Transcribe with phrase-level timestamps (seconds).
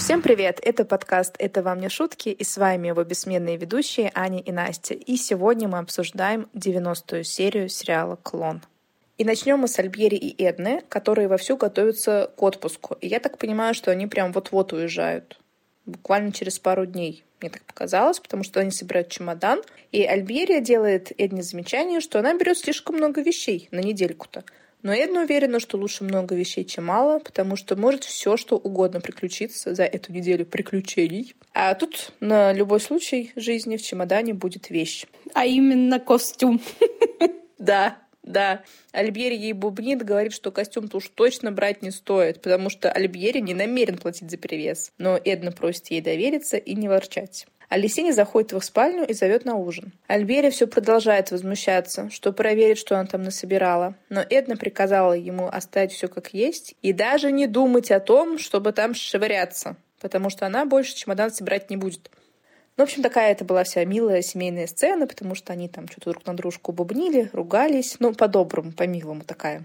[0.00, 0.60] Всем привет!
[0.62, 4.94] Это подкаст «Это вам не шутки» и с вами его бессменные ведущие Аня и Настя.
[4.94, 8.62] И сегодня мы обсуждаем 90-ю серию сериала «Клон».
[9.18, 12.96] И начнем мы с Альбери и Эдны, которые вовсю готовятся к отпуску.
[13.02, 15.38] И я так понимаю, что они прям вот-вот уезжают.
[15.84, 17.22] Буквально через пару дней.
[17.42, 19.60] Мне так показалось, потому что они собирают чемодан.
[19.92, 24.44] И Альберия делает Эдне замечание, что она берет слишком много вещей на недельку-то.
[24.82, 29.00] Но Эдна уверена, что лучше много вещей, чем мало, потому что может все, что угодно
[29.00, 31.34] приключиться за эту неделю приключений.
[31.52, 35.06] А тут на любой случай жизни в чемодане будет вещь.
[35.34, 36.60] А именно костюм.
[37.58, 38.62] Да, да.
[38.90, 43.52] Альбери ей бубнит, говорит, что костюм-то уж точно брать не стоит, потому что Альбери не
[43.52, 44.92] намерен платить за перевес.
[44.96, 47.46] Но Эдна просит ей довериться и не ворчать.
[47.70, 49.92] Алисиня заходит в их спальню и зовет на ужин.
[50.08, 53.94] Альбери все продолжает возмущаться, что проверит, что она там насобирала.
[54.08, 58.72] Но Эдна приказала ему оставить все как есть и даже не думать о том, чтобы
[58.72, 62.10] там швыряться, потому что она больше чемодан собирать не будет.
[62.76, 66.10] Ну, в общем, такая это была вся милая семейная сцена, потому что они там что-то
[66.10, 67.96] друг на дружку бубнили, ругались.
[68.00, 69.64] Ну, по-доброму, по-милому такая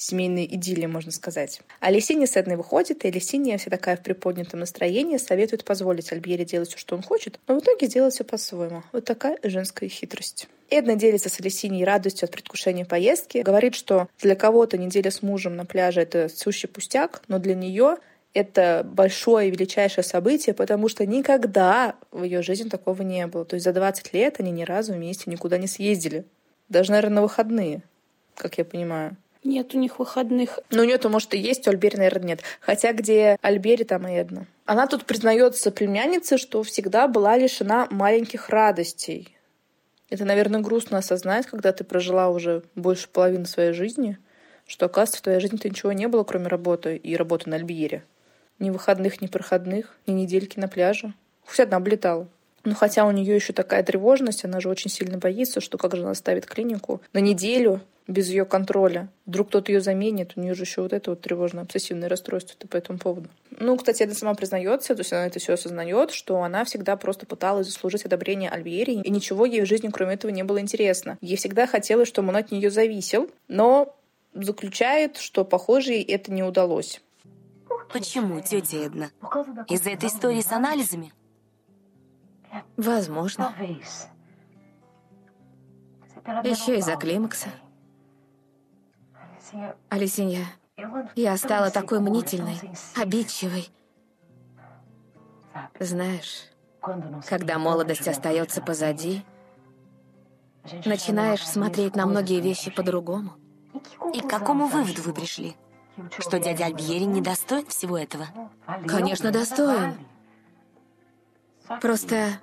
[0.00, 1.60] семейная идиллия, можно сказать.
[1.78, 6.44] А Лисиния с Эдной выходит, и Лисиния вся такая в приподнятом настроении советует позволить Альбере
[6.44, 8.82] делать все, что он хочет, но в итоге делать все по-своему.
[8.92, 10.48] Вот такая женская хитрость.
[10.70, 15.56] Эдна делится с Алисиней радостью от предвкушения поездки, говорит, что для кого-то неделя с мужем
[15.56, 17.96] на пляже— это сущий пустяк, но для нее
[18.32, 23.44] это большое и величайшее событие, потому что никогда в ее жизни такого не было.
[23.44, 26.24] То есть за 20 лет они ни разу вместе никуда не съездили.
[26.68, 27.82] Даже, наверное, на выходные,
[28.36, 29.16] как я понимаю.
[29.42, 30.58] Нет у них выходных.
[30.70, 32.42] Ну, нет, может, и есть, у Альбери, наверное, нет.
[32.60, 34.46] Хотя где Альбери, там и Эдна.
[34.66, 39.36] Она тут признается племяннице, что всегда была лишена маленьких радостей.
[40.10, 44.18] Это, наверное, грустно осознать, когда ты прожила уже больше половины своей жизни,
[44.66, 48.04] что, оказывается, в твоей жизни-то ничего не было, кроме работы и работы на Альбиере.
[48.58, 51.14] Ни выходных, ни проходных, ни недельки на пляже.
[51.46, 52.28] Хоть одна облетала.
[52.64, 56.02] Ну, хотя у нее еще такая тревожность, она же очень сильно боится, что как же
[56.02, 59.08] она оставит клинику на неделю без ее контроля.
[59.24, 62.76] Вдруг кто-то ее заменит, у нее же еще вот это вот тревожное обсессивное расстройство по
[62.76, 63.28] этому поводу.
[63.58, 67.26] Ну, кстати, она сама признается, то есть она это все осознает, что она всегда просто
[67.26, 71.18] пыталась заслужить одобрение Альбери, и ничего ей в жизни кроме этого не было интересно.
[71.20, 73.96] Ей всегда хотелось, чтобы он от нее зависел, но
[74.34, 77.00] заключает, что, похоже, ей это не удалось.
[77.92, 79.10] Почему, тетя Эдна?
[79.68, 81.12] Из-за этой истории с анализами?
[82.76, 83.54] Возможно.
[86.44, 87.48] Еще из-за климакса.
[89.88, 90.46] Алисинья,
[91.16, 92.58] я стала такой мнительной,
[92.96, 93.70] обидчивой.
[95.78, 96.44] Знаешь,
[97.28, 99.24] когда молодость остается позади,
[100.84, 103.32] начинаешь смотреть на многие вещи по-другому.
[104.14, 105.56] И к какому выводу вы пришли?
[106.18, 108.26] Что дядя Альбьери не достоин всего этого?
[108.86, 109.94] Конечно, достоин.
[111.80, 112.40] Просто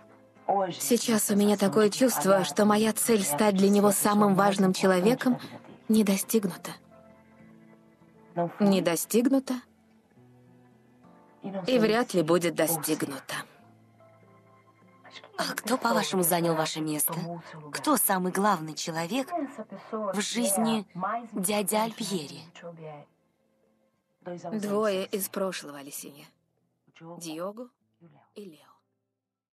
[0.80, 5.40] сейчас у меня такое чувство, что моя цель стать для него самым важным человеком
[5.90, 6.72] не достигнута.
[8.60, 9.62] Не достигнута
[11.66, 13.36] и вряд ли будет достигнута.
[15.38, 17.14] А кто, по-вашему, занял ваше место?
[17.72, 19.30] Кто самый главный человек
[19.92, 20.86] в жизни
[21.32, 22.42] дяди Альбьери?
[24.60, 26.26] Двое из прошлого, Алисинья.
[27.20, 27.70] Диогу
[28.36, 28.68] и Лео.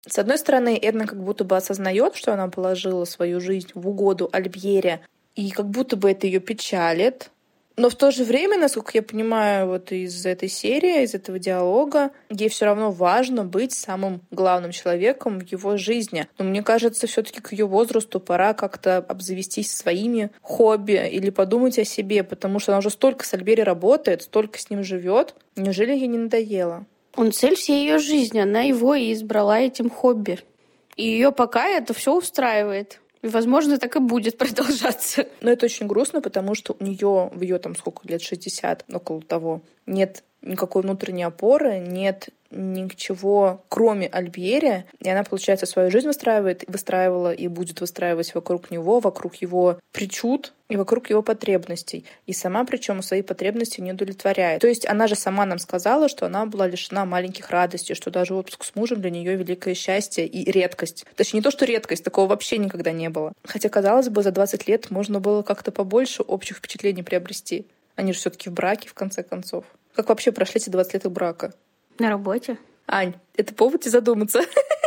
[0.07, 4.29] С одной стороны, Эдна как будто бы осознает, что она положила свою жизнь в угоду
[4.33, 7.31] Альбьере, и как будто бы это ее печалит,
[7.77, 12.13] но в то же время, насколько я понимаю, вот из этой серии, из этого диалога,
[12.31, 16.29] ей все равно важно быть самым главным человеком в его жизни.
[16.39, 21.85] Но мне кажется, все-таки к ее возрасту пора как-то обзавестись своими хобби или подумать о
[21.85, 25.35] себе, потому что она уже столько с Альбери работает, столько с ним живет.
[25.57, 26.87] Неужели ей не надоело?
[27.17, 30.39] Он цель всей ее жизни, она его и избрала этим хобби.
[30.97, 33.01] И ее пока это все устраивает.
[33.25, 35.27] Возможно, так и будет продолжаться.
[35.41, 39.23] Но это очень грустно, потому что у нее в ее там сколько лет, 60, около
[39.23, 44.85] того, нет никакой внутренней опоры, нет ничего, кроме Альбьери.
[45.01, 50.53] И она, получается, свою жизнь выстраивает, выстраивала и будет выстраивать вокруг него, вокруг его причуд
[50.69, 52.05] и вокруг его потребностей.
[52.27, 54.61] И сама, причем, свои потребности не удовлетворяет.
[54.61, 58.35] То есть она же сама нам сказала, что она была лишена маленьких радостей, что даже
[58.35, 61.05] отпуск с мужем для нее великое счастье и редкость.
[61.17, 63.33] Точнее, не то, что редкость, такого вообще никогда не было.
[63.45, 67.67] Хотя, казалось бы, за 20 лет можно было как-то побольше общих впечатлений приобрести.
[67.97, 69.65] Они же все-таки в браке, в конце концов.
[69.95, 71.53] Как вообще прошли эти 20 лет их брака?
[71.99, 72.59] На работе.
[72.87, 74.41] Ань, это повод тебе задуматься.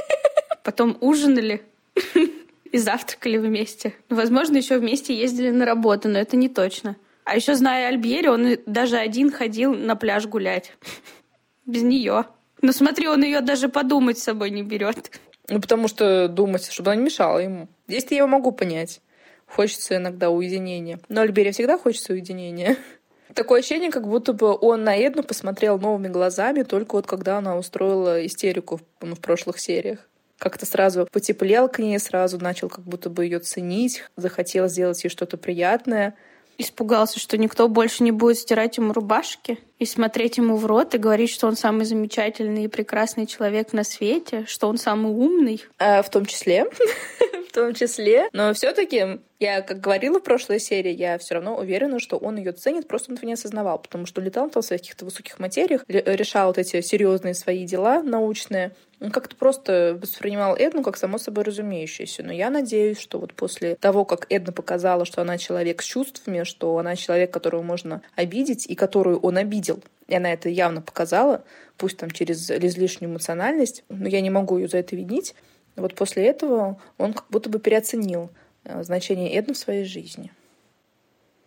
[0.63, 1.63] Потом ужинали
[2.71, 3.93] и завтракали вместе.
[4.09, 6.95] Возможно, еще вместе ездили на работу, но это не точно.
[7.23, 10.73] А еще зная Альбьери, он даже один ходил на пляж гулять.
[11.65, 12.25] Без нее.
[12.61, 15.19] Ну смотри, он ее даже подумать с собой не берет.
[15.49, 17.67] Ну, потому что думать, чтобы она не мешала ему.
[17.87, 19.01] Здесь я его могу понять.
[19.45, 20.99] Хочется иногда уединения.
[21.07, 22.77] Но Альбере всегда хочется уединения.
[23.33, 27.57] Такое ощущение, как будто бы он на Эдну посмотрел новыми глазами, только вот когда она
[27.57, 29.99] устроила истерику в, ну, в прошлых сериях.
[30.37, 35.09] Как-то сразу потеплел к ней, сразу начал как будто бы ее ценить, захотел сделать ей
[35.09, 36.15] что-то приятное.
[36.59, 40.97] Испугался, что никто больше не будет стирать ему рубашки и смотреть ему в рот и
[40.97, 45.63] говорить, что он самый замечательный и прекрасный человек на свете, что он самый умный.
[45.77, 46.65] А, в том числе.
[47.57, 48.29] том числе.
[48.33, 52.51] Но все-таки я, как говорила в прошлой серии, я все равно уверена, что он ее
[52.51, 55.83] ценит, просто он этого не осознавал, потому что летал там в своих каких-то высоких материях,
[55.87, 58.73] решал вот эти серьезные свои дела научные.
[58.99, 62.23] Он как-то просто воспринимал Эдну как само собой разумеющееся.
[62.23, 66.43] Но я надеюсь, что вот после того, как Эдна показала, что она человек с чувствами,
[66.43, 71.43] что она человек, которого можно обидеть и которую он обидел, и она это явно показала,
[71.77, 75.35] пусть там через излишнюю эмоциональность, но я не могу ее за это винить.
[75.77, 78.29] Вот после этого он как будто бы переоценил
[78.67, 80.31] Э, значение Эдны в своей жизни.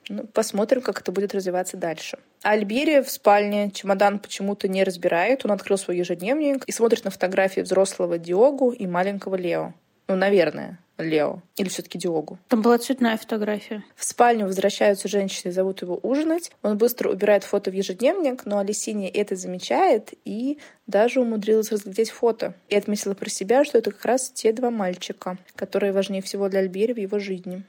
[0.09, 2.19] Ну, посмотрим, как это будет развиваться дальше.
[2.43, 5.45] Альбери в спальне чемодан почему-то не разбирает.
[5.45, 9.75] Он открыл свой ежедневник и смотрит на фотографии взрослого Диогу и маленького Лео.
[10.11, 11.41] Ну, наверное, Лео.
[11.57, 12.37] Или все-таки Диогу.
[12.49, 13.85] Там была цветная фотография.
[13.95, 16.51] В спальню возвращаются женщины, зовут его ужинать.
[16.63, 20.59] Он быстро убирает фото в ежедневник, но Алисиния это замечает и
[20.89, 22.55] даже умудрилась разглядеть фото.
[22.69, 26.59] И отметила про себя, что это как раз те два мальчика, которые важнее всего для
[26.59, 27.63] Альбери в его жизни.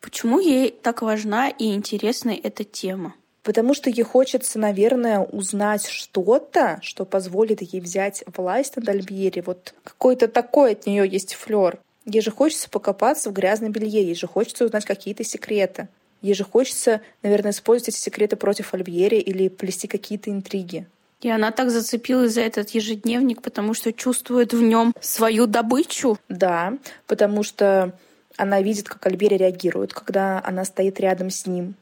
[0.00, 3.14] Почему ей так важна и интересна эта тема?
[3.42, 9.42] Потому что ей хочется, наверное, узнать что-то, что позволит ей взять власть над Альбьери.
[9.44, 11.78] Вот какой-то такой от нее есть флер.
[12.04, 15.88] Ей же хочется покопаться в грязном белье, ей же хочется узнать какие-то секреты.
[16.20, 20.86] Ей же хочется, наверное, использовать эти секреты против Альбьери или плести какие-то интриги.
[21.20, 26.18] И она так зацепилась за этот ежедневник, потому что чувствует в нем свою добычу.
[26.28, 26.74] Да,
[27.06, 27.92] потому что
[28.36, 31.74] она видит, как Альбери реагирует, когда она стоит рядом с ним,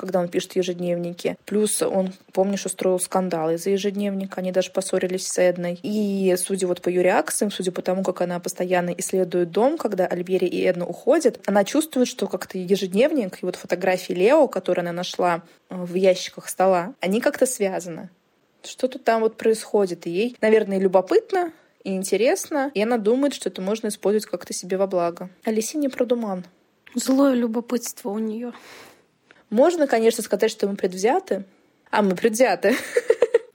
[0.00, 1.36] когда он пишет ежедневники.
[1.44, 4.40] Плюс он, помнишь, устроил скандал из-за ежедневника.
[4.40, 5.78] Они даже поссорились с Эдной.
[5.82, 10.06] И судя вот по ее реакциям, судя по тому, как она постоянно исследует дом, когда
[10.06, 14.92] Альбери и Эдна уходят, она чувствует, что как-то ежедневник и вот фотографии Лео, которые она
[14.92, 18.08] нашла э, в ящиках стола, они как-то связаны.
[18.64, 20.06] Что-то там вот происходит.
[20.06, 21.52] И ей, наверное, любопытно,
[21.84, 25.28] и интересно, и она думает, что это можно использовать как-то себе во благо.
[25.44, 26.44] Алисе не продуман.
[26.94, 28.52] Злое любопытство у нее.
[29.50, 31.44] Можно, конечно, сказать, что мы предвзяты.
[31.90, 32.76] А мы предвзяты.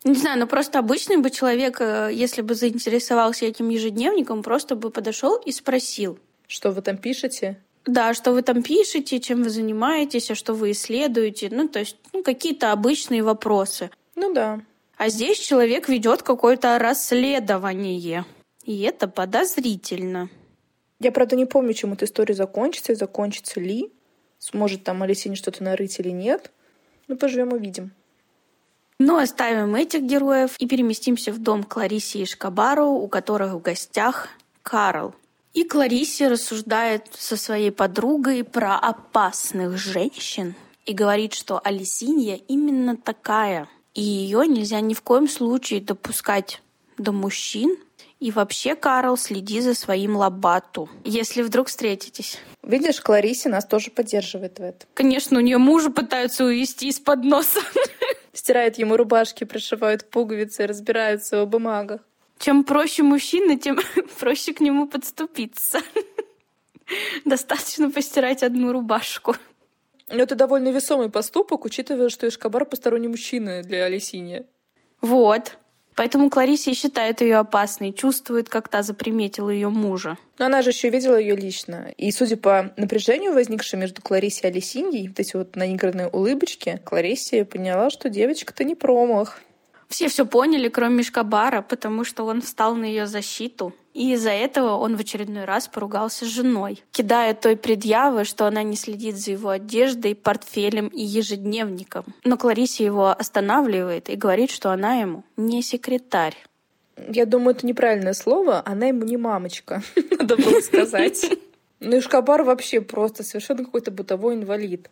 [0.04, 4.92] Не знаю, но просто обычный бы человек, э, если бы заинтересовался этим ежедневником, просто бы
[4.92, 6.20] подошел и спросил.
[6.48, 7.58] Что вы там пишете?
[7.86, 11.50] Да, что вы там пишете, чем вы занимаетесь, а что вы исследуете.
[11.52, 13.90] Ну, то есть, ну, какие-то обычные вопросы.
[14.16, 14.62] Ну да.
[14.98, 18.26] А здесь человек ведет какое-то расследование.
[18.64, 20.30] И это подозрительно.
[21.00, 23.92] Я, правда, не помню, чем эта история закончится и закончится ли.
[24.40, 26.52] Сможет там Алисине что-то нарыть или нет.
[27.08, 27.92] Ну, поживем увидим.
[28.98, 34.30] Ну, оставим этих героев и переместимся в дом Кларисе и Шкабару, у которых в гостях
[34.64, 35.14] Карл.
[35.54, 43.68] И Кларисе рассуждает со своей подругой про опасных женщин и говорит, что Алисинья именно такая.
[43.94, 46.62] И ее нельзя ни в коем случае допускать
[46.98, 47.78] до мужчин,
[48.26, 52.40] и вообще, Карл, следи за своим лобату, если вдруг встретитесь.
[52.64, 54.90] Видишь, Кларисе нас тоже поддерживает в этом.
[54.96, 57.60] Конечно, у нее мужа пытаются увести из-под носа.
[58.34, 62.02] Стирают ему рубашки, пришивают пуговицы, разбираются в бумагах.
[62.40, 63.78] Чем проще мужчина, тем
[64.20, 65.82] проще к нему подступиться.
[67.26, 69.36] Достаточно постирать одну рубашку.
[70.08, 74.48] Но это довольно весомый поступок, учитывая, что Эшкабар посторонний мужчина для Алисини.
[75.00, 75.60] Вот.
[75.96, 80.18] Поэтому Кларисе считает ее опасной, чувствует, как та заприметила ее мужа.
[80.38, 81.94] Но она же еще видела ее лично.
[81.98, 87.46] И судя по напряжению, возникшему между Кларисой и Алисиньей, вот эти вот наигранные улыбочки, Кларисе
[87.46, 89.40] поняла, что девочка-то не промах.
[89.88, 93.74] Все все поняли, кроме Мишкабара, потому что он встал на ее защиту.
[93.96, 98.62] И из-за этого он в очередной раз поругался с женой, кидая той предъявы, что она
[98.62, 102.04] не следит за его одеждой, портфелем и ежедневником.
[102.26, 106.36] Но Кларисе его останавливает и говорит, что она ему не секретарь.
[107.08, 108.62] Я думаю, это неправильное слово.
[108.66, 109.82] Она ему не мамочка,
[110.20, 111.32] надо было сказать.
[111.80, 114.90] Ну и Шкабар вообще просто совершенно какой-то бытовой инвалид.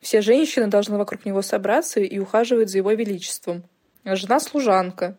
[0.00, 3.64] Все женщины должны вокруг него собраться и ухаживать за его величеством.
[4.04, 5.16] А жена служанка.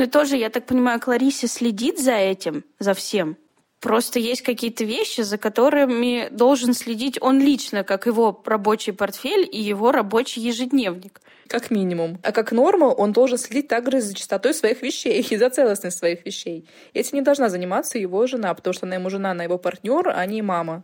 [0.00, 3.36] Ну и тоже, я так понимаю, Кларисе следит за этим, за всем.
[3.80, 9.60] Просто есть какие-то вещи, за которыми должен следить он лично, как его рабочий портфель и
[9.60, 11.20] его рабочий ежедневник.
[11.48, 12.18] Как минимум.
[12.22, 16.24] А как норма, он должен следить также за чистотой своих вещей и за целостность своих
[16.24, 16.66] вещей.
[16.94, 20.24] Этим не должна заниматься его жена, потому что она ему жена, она его партнер, а
[20.24, 20.82] не мама.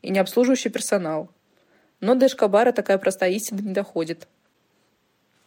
[0.00, 1.28] И не обслуживающий персонал.
[2.00, 4.28] Но до Эшкабара такая простая истина не доходит.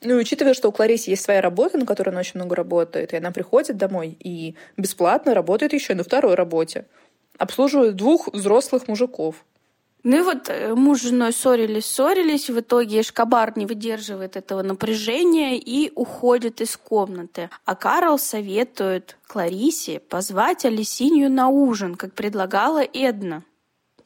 [0.01, 3.17] Ну учитывая, что у Кларисы есть своя работа, на которой она очень много работает, и
[3.17, 6.85] она приходит домой и бесплатно работает еще на второй работе.
[7.37, 9.43] Обслуживает двух взрослых мужиков.
[10.03, 14.61] Ну и вот э, муж с женой ссорились, ссорились, в итоге Эшкабар не выдерживает этого
[14.61, 17.49] напряжения и уходит из комнаты.
[17.65, 23.43] А Карл советует Кларисе позвать Алисинью на ужин, как предлагала Эдна.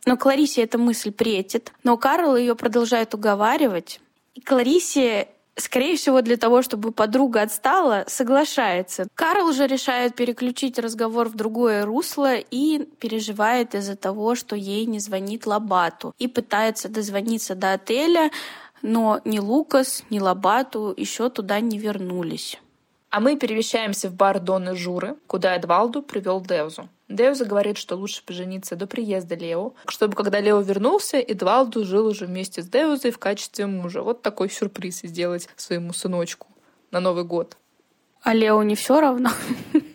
[0.05, 4.01] Но Кларисе эта мысль претит, но Карл ее продолжает уговаривать.
[4.33, 9.07] И Кларисе скорее всего, для того, чтобы подруга отстала, соглашается.
[9.15, 14.99] Карл же решает переключить разговор в другое русло и переживает из-за того, что ей не
[14.99, 16.13] звонит Лабату.
[16.17, 18.31] И пытается дозвониться до отеля,
[18.81, 22.59] но ни Лукас, ни Лабату еще туда не вернулись.
[23.09, 26.89] А мы перемещаемся в бар Донны Журы, куда Эдвалду привел Девзу.
[27.15, 32.25] Девза говорит, что лучше пожениться до приезда Лео, чтобы когда Лео вернулся, Эдвалду жил уже
[32.25, 34.01] вместе с Девзой в качестве мужа.
[34.01, 36.47] Вот такой сюрприз сделать своему сыночку
[36.91, 37.57] на Новый год.
[38.21, 39.29] А Лео не все равно?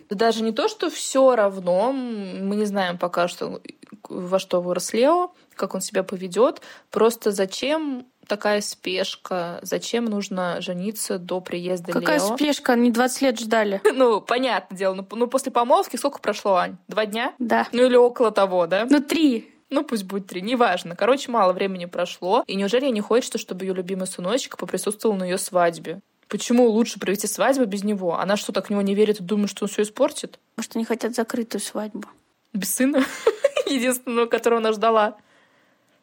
[0.09, 1.91] Даже не то, что все равно.
[1.91, 3.61] Мы не знаем пока, что
[4.07, 6.61] во что вырос Лео, как он себя поведет.
[6.91, 9.59] Просто зачем такая спешка?
[9.61, 12.35] Зачем нужно жениться до приезда Какая Лео?
[12.35, 12.73] спешка?
[12.73, 13.81] Они 20 лет ждали.
[13.99, 14.93] Ну, понятное дело.
[14.93, 16.77] Ну, ну, после помолвки сколько прошло, Ань?
[16.87, 17.33] Два дня?
[17.37, 17.67] Да.
[17.73, 18.87] Ну, или около того, да?
[18.89, 19.53] Ну, три.
[19.69, 20.95] Ну, пусть будет три, неважно.
[20.95, 22.43] Короче, мало времени прошло.
[22.47, 25.99] И неужели ей не хочется, чтобы ее любимый сыночек поприсутствовал на ее свадьбе?
[26.29, 28.17] Почему лучше провести свадьбу без него?
[28.19, 30.39] Она что, так в него не верит и думает, что он все испортит?
[30.55, 32.07] Может, они хотят закрытую свадьбу?
[32.53, 33.03] Без сына?
[33.65, 35.17] Единственного, которого она ждала.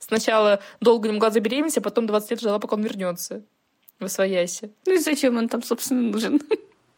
[0.07, 3.43] Сначала долго не могла забеременеть, а потом 20 лет ждала, пока он вернется
[3.99, 4.71] в Освояси.
[4.87, 6.41] Ну и зачем он там, собственно, нужен?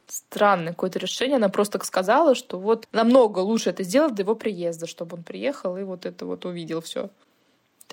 [0.06, 1.36] Странное какое-то решение.
[1.36, 5.22] Она просто так сказала, что вот намного лучше это сделать до его приезда, чтобы он
[5.22, 7.08] приехал и вот это вот увидел все.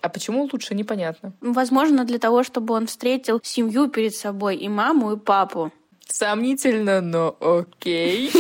[0.02, 1.32] А почему лучше, непонятно.
[1.40, 5.72] Возможно, для того, чтобы он встретил семью перед собой, и маму, и папу.
[6.08, 8.32] Сомнительно, но окей.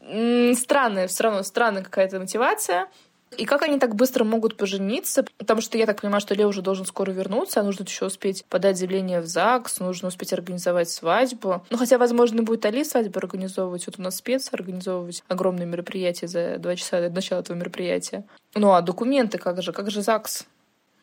[0.54, 2.88] Странная, все равно странная какая-то мотивация.
[3.36, 5.24] И как они так быстро могут пожениться?
[5.38, 8.44] Потому что я так понимаю, что Лео уже должен скоро вернуться, а нужно еще успеть
[8.46, 11.64] подать заявление в ЗАГС, нужно успеть организовать свадьбу.
[11.70, 13.86] Ну, хотя, возможно, будет Али свадьбу организовывать.
[13.86, 18.24] Вот у нас спец организовывать огромное мероприятие за два часа до начала этого мероприятия.
[18.54, 19.72] Ну, а документы как же?
[19.72, 20.46] Как же ЗАГС?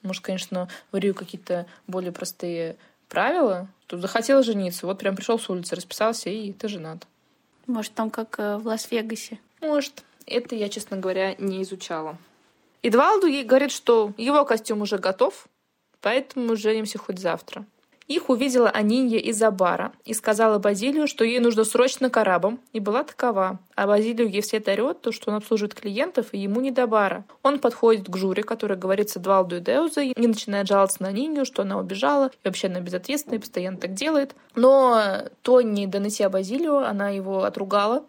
[0.02, 2.76] Может, конечно, варю какие-то более простые
[3.08, 3.68] правила.
[3.88, 7.06] Тут захотела жениться, вот прям пришел с улицы, расписался, и ты женат.
[7.68, 9.40] Может, там как э, в Лас-Вегасе.
[9.62, 10.04] Может.
[10.26, 12.18] Это я, честно говоря, не изучала.
[12.82, 15.48] Эдвалду ей говорит, что его костюм уже готов,
[16.02, 17.66] поэтому женимся хоть завтра.
[18.08, 23.04] Их увидела Анинья из-за бара и сказала Базилию, что ей нужно срочно к и была
[23.04, 23.60] такова.
[23.76, 27.24] А Базилию ей вслед орет, то, что он обслуживает клиентов, и ему не до бара.
[27.44, 31.46] Он подходит к Журе, который говорит с Эдвалду и Деузой, и начинает жаловаться на Анинью,
[31.46, 34.36] что она убежала, и вообще она безответственная, и постоянно так делает.
[34.56, 38.06] Но то не донеся Базилию, она его отругала,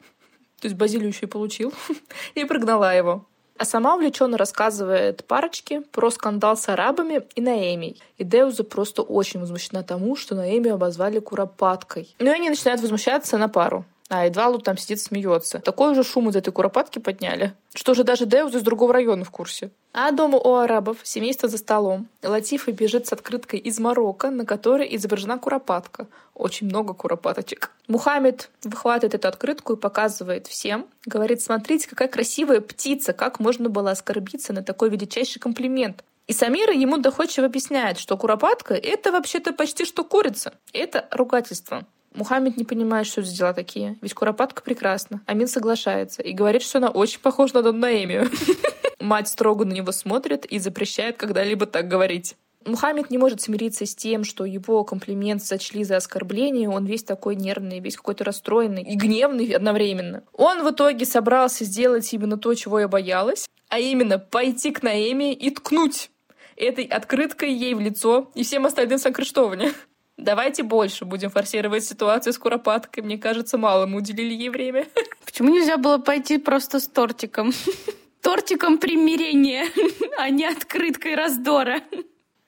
[0.65, 1.75] то есть Базилию еще и получил,
[2.35, 3.27] и прогнала его.
[3.59, 7.97] А сама увлеченно рассказывает парочке про скандал с арабами и Наэми.
[8.17, 12.17] И Деуза просто очень возмущена тому, что Наэми обозвали куропаткой.
[12.19, 13.85] Ну и они начинают возмущаться на пару.
[14.11, 15.61] А Эдвалу там сидит смеется.
[15.61, 19.31] Такой же шум из этой куропатки подняли, что же даже Деуз из другого района в
[19.31, 19.71] курсе.
[19.95, 22.09] А дома у арабов семейство за столом.
[22.23, 26.07] Латифа бежит с открыткой из Марокко, на которой изображена куропатка.
[26.35, 27.71] Очень много куропаточек.
[27.89, 30.87] Мухаммед выхватывает эту открытку и показывает всем.
[31.07, 36.05] Говорит, смотрите, какая красивая птица, как можно было оскорбиться на такой величайший комплимент.
[36.27, 40.55] И Самира ему доходчиво объясняет, что куропатка— это вообще-то почти что курица.
[40.73, 41.87] Это ругательство.
[42.15, 43.97] Мухаммед не понимает, что это дела такие.
[44.01, 45.21] Ведь Куропатка прекрасна.
[45.27, 48.31] Амин соглашается и говорит, что она очень похожа на Дон Наэмию.
[49.01, 52.37] Мать строго на него смотрит и запрещает когда-либо так говорить.
[52.65, 57.37] Мухаммед не может смириться с тем, что его комплимент сочли за оскорбление, он весь такой
[57.37, 60.23] нервный, весь какой-то расстроенный и гневный одновременно.
[60.33, 65.35] Он в итоге собрался сделать именно то, чего я боялась, а именно пойти к Наэме
[65.35, 66.11] и ткнуть
[66.57, 69.73] этой открыткой ей в лицо и всем остальным сокрыштования.
[70.17, 73.03] Давайте больше будем форсировать ситуацию с куропаткой.
[73.03, 74.87] Мне кажется, мало мы уделили ей время.
[75.25, 77.53] Почему нельзя было пойти просто с тортиком?
[78.23, 79.67] Тортиком примирения,
[80.19, 81.83] а не открыткой раздора.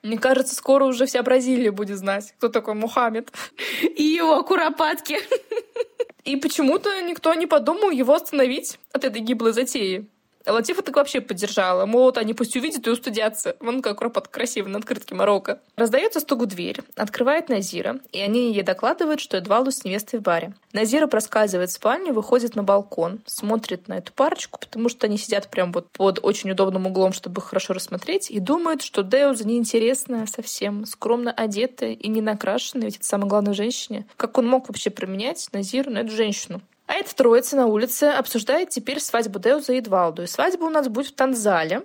[0.01, 3.31] Мне кажется, скоро уже вся Бразилия будет знать, кто такой Мухаммед.
[3.81, 5.19] И его куропатки.
[6.23, 10.07] И почему-то никто не подумал его остановить от этой гиблой затеи.
[10.47, 11.85] Латифа так вообще поддержала.
[11.85, 13.55] Мол, вот они пусть увидят и устудятся.
[13.59, 15.59] Вон как ропот красивый на открытке Марокко.
[15.75, 16.79] Раздается стук в дверь.
[16.95, 20.53] Открывает Назира, и они ей докладывают, что Эдвалду с невестой в баре.
[20.73, 25.49] Назира проскальзывает в спальню, выходит на балкон, смотрит на эту парочку, потому что они сидят
[25.49, 30.85] прям вот под очень удобным углом, чтобы хорошо рассмотреть, и думают, что Деуза неинтересная совсем,
[30.85, 34.05] скромно одетая и не накрашенная, ведь это самое главное женщине.
[34.17, 36.61] Как он мог вообще променять Назиру на эту женщину?
[36.87, 40.23] А эта троица на улице обсуждает теперь свадьбу Деуза и Эдвалду.
[40.23, 41.83] И свадьба у нас будет в Танзале.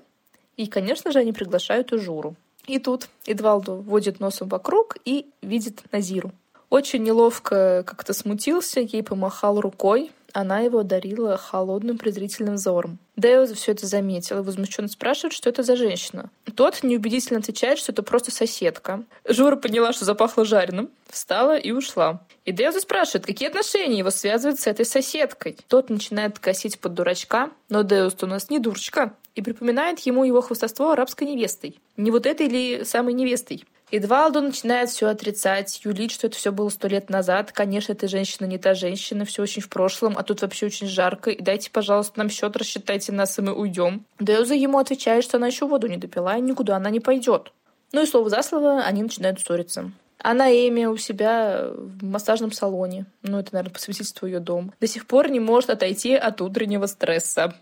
[0.56, 2.36] И, конечно же, они приглашают и Журу.
[2.66, 6.30] И тут Эдвалду водит носом вокруг и видит Назиру.
[6.70, 12.98] Очень неловко как-то смутился, ей помахал рукой, она его одарила холодным презрительным взором.
[13.16, 16.30] Део все это заметил и возмущенно спрашивает, что это за женщина.
[16.54, 19.04] Тот неубедительно отвечает, что это просто соседка.
[19.26, 22.22] Жура поняла, что запахло жареным, встала и ушла.
[22.44, 25.56] И Деуза спрашивает, какие отношения его связывают с этой соседкой.
[25.68, 30.40] Тот начинает косить под дурачка, но Деус у нас не дурочка, и припоминает ему его
[30.40, 31.78] хвостовство арабской невестой.
[31.96, 33.64] Не вот этой ли самой невестой?
[33.92, 37.52] Эдвалду начинает все отрицать, юлить, что это все было сто лет назад.
[37.52, 41.30] Конечно, эта женщина не та женщина, все очень в прошлом, а тут вообще очень жарко.
[41.30, 44.06] И дайте, пожалуйста, нам счет, рассчитайте нас, и мы уйдем.
[44.18, 47.52] Деуза ему отвечает, что она еще воду не допила, и никуда она не пойдет.
[47.92, 49.92] Ну и слово за слово они начинают ссориться.
[50.18, 53.04] Она Эми у себя в массажном салоне.
[53.22, 54.72] Ну, это, наверное, по ее дом.
[54.80, 57.54] До сих пор не может отойти от утреннего стресса.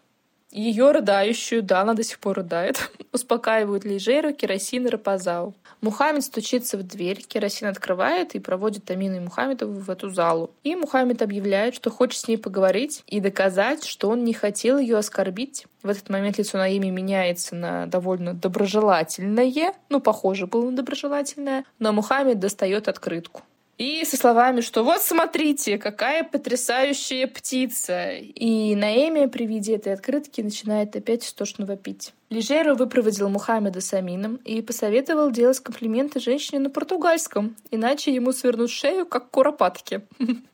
[0.52, 5.54] Ее рыдающую, да, она до сих пор рыдает, успокаивают Лежеру, Керосин и Рапазау.
[5.80, 10.50] Мухаммед стучится в дверь, Керосин открывает и проводит Тамину и Мухаммедову в эту залу.
[10.62, 14.98] И Мухаммед объявляет, что хочет с ней поговорить и доказать, что он не хотел ее
[14.98, 15.66] оскорбить.
[15.82, 21.92] В этот момент лицо Наими меняется на довольно доброжелательное, ну, похоже было на доброжелательное, но
[21.92, 23.42] Мухаммед достает открытку.
[23.80, 28.10] И со словами, что вот смотрите, какая потрясающая птица.
[28.10, 32.12] И Наэми при виде этой открытки начинает опять истошно вопить.
[32.28, 38.68] Лежеру выпроводил Мухаммеда с Амином и посоветовал делать комплименты женщине на португальском, иначе ему свернут
[38.68, 40.02] шею, как куропатки.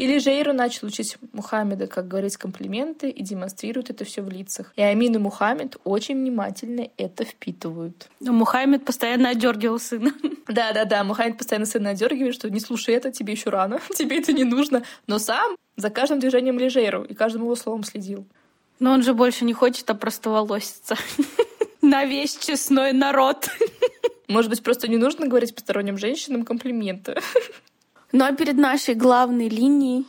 [0.00, 4.72] Или Жейру начал учить Мухаммеда, как говорить комплименты, и демонстрирует это все в лицах.
[4.74, 8.08] И Амин и Мухаммед очень внимательно это впитывают.
[8.18, 10.14] Но Мухаммед постоянно одергивал сына.
[10.48, 14.44] Да-да-да, Мухаммед постоянно сына одергивает, что не слушай это, тебе еще рано, тебе это не
[14.44, 14.84] нужно.
[15.06, 18.24] Но сам за каждым движением Лежейру и каждым его словом следил.
[18.78, 20.96] Но он же больше не хочет опростоволоситься
[21.82, 23.50] на весь честной народ.
[24.28, 27.18] Может быть, просто не нужно говорить посторонним женщинам комплименты.
[28.12, 30.06] А перед нашей главной линией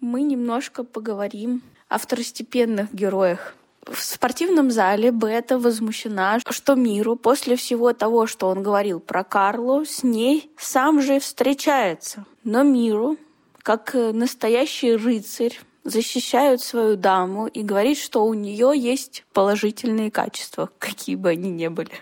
[0.00, 3.54] мы немножко поговорим о второстепенных героях.
[3.86, 9.84] В спортивном зале Бета возмущена, что Миру после всего того, что он говорил про Карлу,
[9.84, 12.24] с ней сам же встречается.
[12.44, 13.18] Но Миру,
[13.62, 21.16] как настоящий рыцарь, защищают свою даму и говорит, что у нее есть положительные качества, какие
[21.16, 21.92] бы они ни были.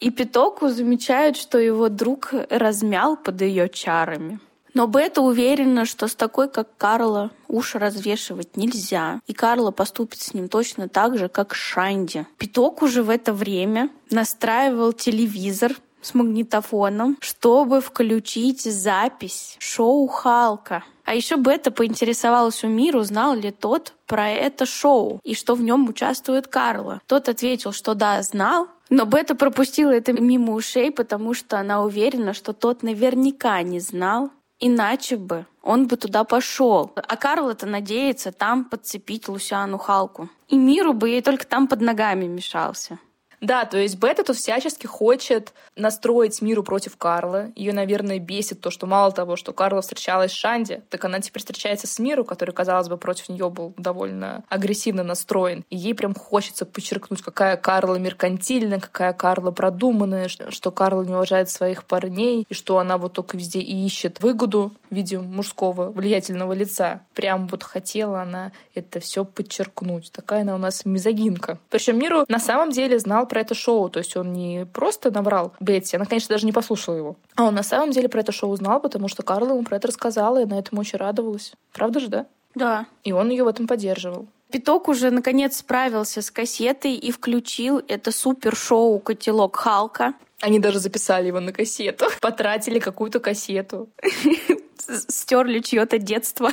[0.00, 4.40] И Питоку замечает, что его друг размял под ее чарами.
[4.78, 9.20] Но Бета уверена, что с такой, как Карла, уши развешивать нельзя.
[9.26, 12.28] И Карла поступит с ним точно так же, как Шанди.
[12.36, 20.84] Питок уже в это время настраивал телевизор с магнитофоном, чтобы включить запись шоу Халка.
[21.04, 25.60] А еще Бета поинтересовалась у Мира, узнал ли тот про это шоу и что в
[25.60, 27.00] нем участвует Карла.
[27.08, 32.32] Тот ответил, что да, знал, но Бета пропустила это мимо ушей, потому что она уверена,
[32.32, 36.90] что тот наверняка не знал Иначе бы он бы туда пошел.
[36.96, 40.28] А Карл это надеется там подцепить Лусиану Халку.
[40.48, 42.98] И миру бы ей только там под ногами мешался.
[43.40, 47.50] Да, то есть Бета тут всячески хочет настроить миру против Карла.
[47.54, 51.40] Ее, наверное, бесит то, что мало того, что Карла встречалась с Шанди, так она теперь
[51.40, 55.64] встречается с Миру, который, казалось бы, против нее был довольно агрессивно настроен.
[55.70, 61.50] И ей прям хочется подчеркнуть, какая Карла меркантильная, какая Карла продуманная, что Карла не уважает
[61.50, 67.02] своих парней, и что она вот только везде ищет выгоду в виде мужского влиятельного лица.
[67.14, 70.10] Прям вот хотела она это все подчеркнуть.
[70.12, 71.58] Такая она у нас мизогинка.
[71.70, 73.88] Причем Миру на самом деле знал про это шоу.
[73.88, 77.16] То есть он не просто наврал Бетти, она, конечно, даже не послушала его.
[77.36, 79.88] А он на самом деле про это шоу знал, потому что Карла ему про это
[79.88, 81.52] рассказала, и на этом очень радовалась.
[81.72, 82.26] Правда же, да?
[82.54, 82.86] Да.
[83.04, 84.26] И он ее в этом поддерживал.
[84.50, 90.14] Питок уже наконец справился с кассетой и включил это супер-шоу «Котелок Халка».
[90.40, 92.06] Они даже записали его на кассету.
[92.20, 93.88] Потратили какую-то кассету.
[95.08, 96.52] Стерли чье-то детство.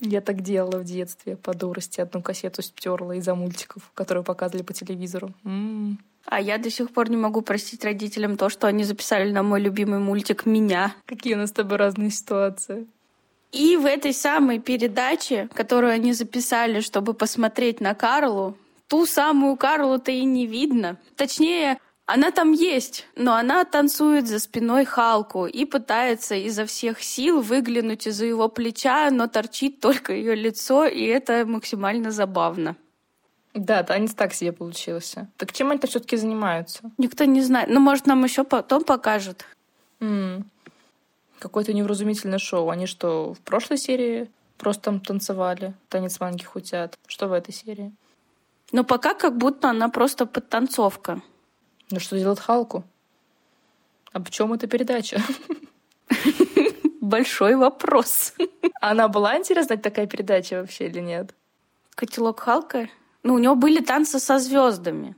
[0.00, 2.00] Я так делала в детстве по дурости.
[2.00, 5.32] Одну кассету стерла из-за мультиков, которые показывали по телевизору.
[6.24, 9.60] А я до сих пор не могу простить родителям то, что они записали на мой
[9.60, 10.94] любимый мультик «Меня».
[11.06, 12.86] Какие у нас с тобой разные ситуации.
[13.50, 18.56] И в этой самой передаче, которую они записали, чтобы посмотреть на Карлу,
[18.88, 20.96] ту самую Карлу-то и не видно.
[21.16, 21.78] Точнее,
[22.12, 28.06] она там есть, но она танцует за спиной Халку и пытается изо всех сил выглянуть
[28.06, 32.76] из-за его плеча, но торчит только ее лицо, и это максимально забавно.
[33.54, 35.30] Да, танец так себе получился.
[35.38, 36.90] Так чем они-то все-таки занимаются?
[36.98, 37.70] Никто не знает.
[37.70, 39.46] Ну, может, нам еще потом покажут.
[40.00, 40.50] М.
[41.38, 42.68] Какое-то невразумительное шоу.
[42.68, 45.74] Они что, в прошлой серии просто там танцевали?
[45.88, 46.98] Танец манги хутят.
[47.06, 47.92] Что в этой серии?
[48.70, 51.22] Но пока как будто она просто подтанцовка.
[51.92, 52.84] Ну что делает Халку?
[54.12, 55.20] А в чем эта передача?
[57.02, 58.32] Большой вопрос.
[58.80, 61.34] Она была интересна такая передача вообще или нет?
[61.94, 62.88] Котелок Халка?
[63.22, 65.16] Ну, у него были танцы со звездами.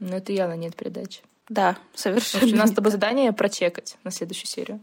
[0.00, 1.22] Ну, это явно нет передачи.
[1.48, 2.44] Да, совершенно.
[2.44, 4.80] общем, у нас с тобой задание прочекать на следующую серию.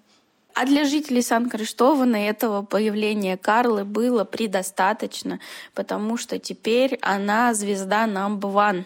[0.53, 5.41] А для жителей Сан-Криштована этого появления Карлы было предостаточно,
[5.73, 8.85] потому что теперь она звезда number one.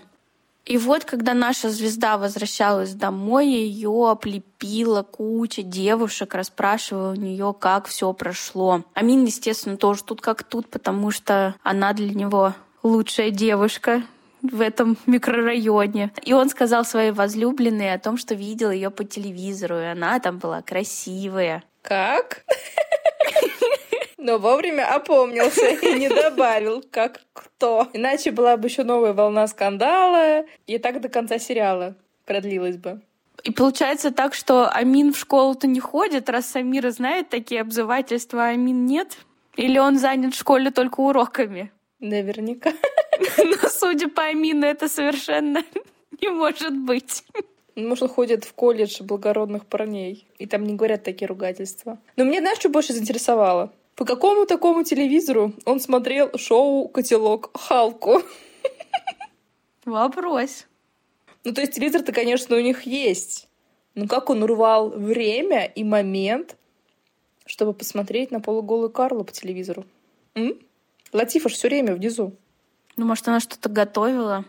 [0.66, 7.88] И вот, когда наша звезда возвращалась домой, ее облепила куча девушек, расспрашивая у нее, как
[7.88, 8.84] все прошло.
[8.94, 14.04] Амин, естественно, тоже тут как тут, потому что она для него лучшая девушка
[14.42, 16.12] в этом микрорайоне.
[16.24, 20.38] И он сказал своей возлюбленной о том, что видел ее по телевизору, и она там
[20.38, 21.64] была красивая.
[21.82, 22.46] Как?
[24.22, 27.88] Но вовремя опомнился и не добавил, как кто.
[27.94, 33.02] Иначе была бы еще новая волна скандала, и так до конца сериала продлилась бы.
[33.44, 38.50] И получается так, что Амин в школу-то не ходит, раз Самира знает такие обзывательства, а
[38.50, 39.18] Амин нет?
[39.56, 41.72] Или он занят в школе только уроками?
[42.02, 42.74] Наверняка.
[43.38, 45.64] Но, судя по Амину, это совершенно
[46.22, 47.24] не может быть.
[47.76, 52.00] Может, он ходит в колледж благородных парней, и там не говорят такие ругательства.
[52.18, 53.72] Но мне, знаешь, что больше заинтересовало?
[54.00, 58.24] По какому такому телевизору он смотрел шоу «Котелок Халку»?
[59.84, 60.68] Вопрос.
[61.44, 63.50] Ну, то есть телевизор-то, конечно, у них есть.
[63.96, 66.56] Но как он урвал время и момент,
[67.46, 69.84] чтобы посмотреть на полуголую Карлу по телевизору?
[70.34, 70.58] М?
[71.12, 72.32] Латифа ж все время внизу.
[72.96, 74.46] Ну, может, она что-то готовила?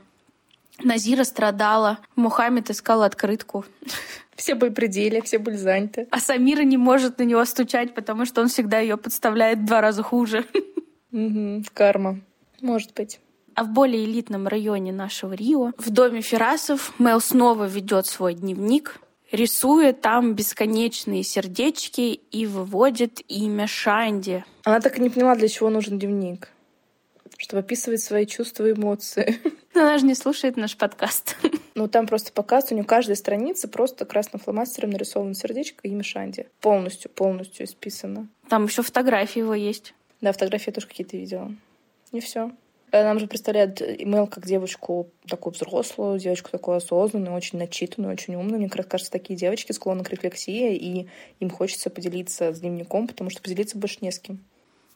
[0.78, 3.64] Назира страдала, Мухаммед искал открытку.
[4.40, 6.08] Все были при деле, все были заняты.
[6.10, 9.82] А Самира не может на него стучать, потому что он всегда ее подставляет в два
[9.82, 10.46] раза хуже.
[11.10, 12.20] Мгм, карма.
[12.62, 13.20] Может быть.
[13.54, 18.98] А в более элитном районе нашего Рио, в доме Ферасов, Мел снова ведет свой дневник,
[19.30, 24.42] рисует там бесконечные сердечки и выводит имя Шанди.
[24.64, 26.48] Она так и не поняла, для чего нужен дневник.
[27.36, 29.38] Чтобы описывать свои чувства и эмоции.
[29.74, 31.36] Но она же не слушает наш подкаст.
[31.74, 36.02] Ну, там просто показывают, у нее каждая страница просто красным фломастером нарисовано сердечко и имя
[36.02, 36.48] Шанди.
[36.60, 38.28] Полностью, полностью исписано.
[38.48, 39.94] Там еще фотографии его есть.
[40.20, 41.54] Да, фотографии я тоже какие-то видела.
[42.12, 42.50] И все.
[42.92, 48.58] Нам же представляют имейл как девочку такую взрослую, девочку такую осознанную, очень начитанную, очень умную.
[48.58, 53.06] Мне как раз кажется, такие девочки склонны к рефлексии, и им хочется поделиться с дневником,
[53.06, 54.40] потому что поделиться больше не с кем.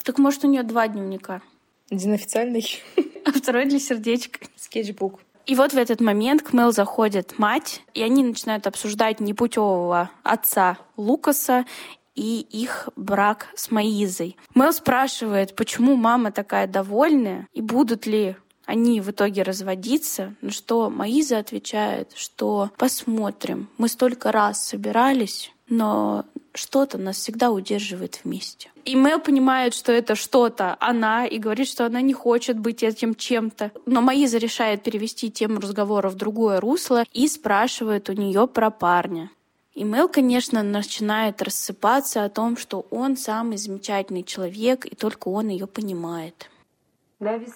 [0.03, 1.41] Так может, у нее два дневника,
[1.89, 2.67] Один официальный
[3.25, 4.41] а второй для сердечка.
[4.57, 5.21] скетчбук.
[5.47, 10.79] И вот в этот момент к Мел заходит мать, и они начинают обсуждать непутевого отца
[10.97, 11.67] Лукаса
[12.15, 14.37] и их брак с Маизой.
[14.55, 20.89] Мел спрашивает, почему мама такая довольная, и будут ли они в итоге разводиться, на что
[20.89, 28.71] Маиза отвечает, что посмотрим, мы столько раз собирались, но что-то нас всегда удерживает вместе.
[28.85, 33.15] И Мел понимает, что это что-то она, и говорит, что она не хочет быть этим
[33.15, 33.73] чем-то.
[33.87, 39.31] Но Маиза решает перевести тему разговора в другое русло и спрашивает у нее про парня.
[39.75, 45.49] И Мел, конечно, начинает рассыпаться о том, что он самый замечательный человек, и только он
[45.49, 46.49] ее понимает.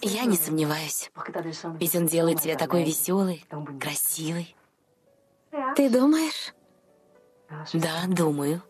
[0.02, 1.11] Я не сомневаюсь.
[1.78, 3.44] Ведь он делает тебя такой веселой,
[3.80, 4.56] красивой.
[5.76, 6.54] Ты думаешь?
[7.72, 8.62] Да, думаю.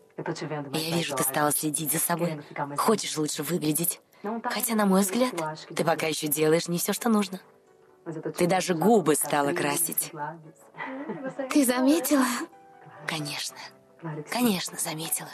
[0.73, 2.41] Я вижу, ты стала следить за собой.
[2.77, 4.01] Хочешь лучше выглядеть.
[4.43, 5.33] Хотя, на мой взгляд,
[5.73, 7.39] ты пока еще делаешь не все, что нужно.
[8.37, 10.11] Ты даже губы стала красить.
[11.51, 12.25] Ты заметила?
[13.07, 13.57] Конечно.
[14.29, 15.29] Конечно, заметила.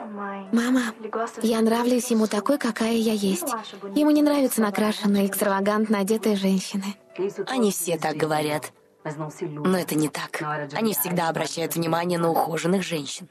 [0.00, 0.94] Мама,
[1.42, 3.48] я нравлюсь ему такой, какая я есть.
[3.94, 6.96] Ему не нравятся накрашенные, экстравагантно одетые женщины.
[7.46, 8.72] Они все так говорят.
[9.04, 10.42] Но это не так.
[10.72, 13.28] Они всегда обращают внимание на ухоженных женщин.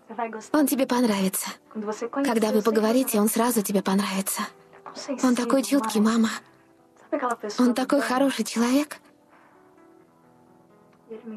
[0.51, 1.49] Он тебе понравится.
[2.12, 4.41] Когда вы поговорите, он сразу тебе понравится.
[5.23, 6.29] Он такой чуткий, мама.
[7.60, 8.97] Он такой хороший человек.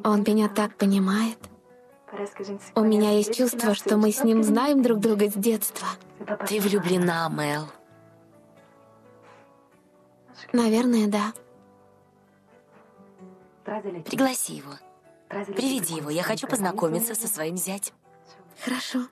[0.05, 1.39] Он меня так понимает.
[2.75, 5.89] У меня есть чувство, что мы с ним знаем друг друга с детства.
[6.47, 7.69] Ты влюблена, Мел.
[10.53, 11.33] Наверное, да.
[13.65, 14.73] Пригласи его.
[15.29, 17.95] Приведи его, я хочу познакомиться со своим зятем.
[18.65, 19.09] Хорошо.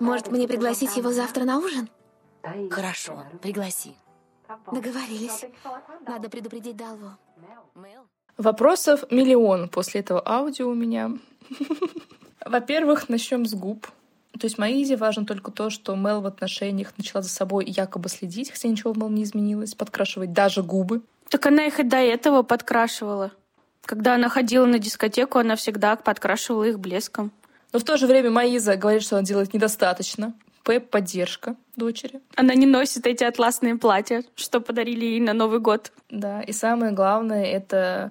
[0.00, 1.88] Может, мне пригласить его завтра на ужин?
[2.70, 3.94] Хорошо, пригласи.
[4.72, 5.44] Договорились.
[6.06, 7.10] Надо предупредить Далву.
[8.36, 11.10] Вопросов миллион после этого аудио у меня.
[12.46, 13.88] Во-первых, начнем с губ.
[14.38, 18.50] То есть Маизе важно только то, что Мел в отношениях начала за собой якобы следить,
[18.52, 21.02] хотя ничего в Мел не изменилось, подкрашивать даже губы.
[21.28, 23.32] Так она их и до этого подкрашивала.
[23.82, 27.32] Когда она ходила на дискотеку, она всегда подкрашивала их блеском.
[27.72, 30.34] Но в то же время Маиза говорит, что она делает недостаточно.
[30.64, 32.20] Пеп— поддержка дочери.
[32.36, 35.92] Она не носит эти атласные платья, что подарили ей на Новый год.
[36.10, 38.10] Да, и самое главное— это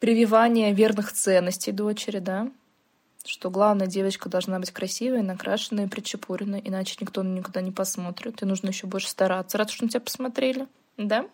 [0.00, 2.48] прививание верных ценностей дочери, да,
[3.24, 8.68] что главная девочка должна быть красивой, накрашенной, причепуренной, иначе никто никогда не посмотрит, и нужно
[8.68, 11.26] еще больше стараться, раз уж на тебя посмотрели, да?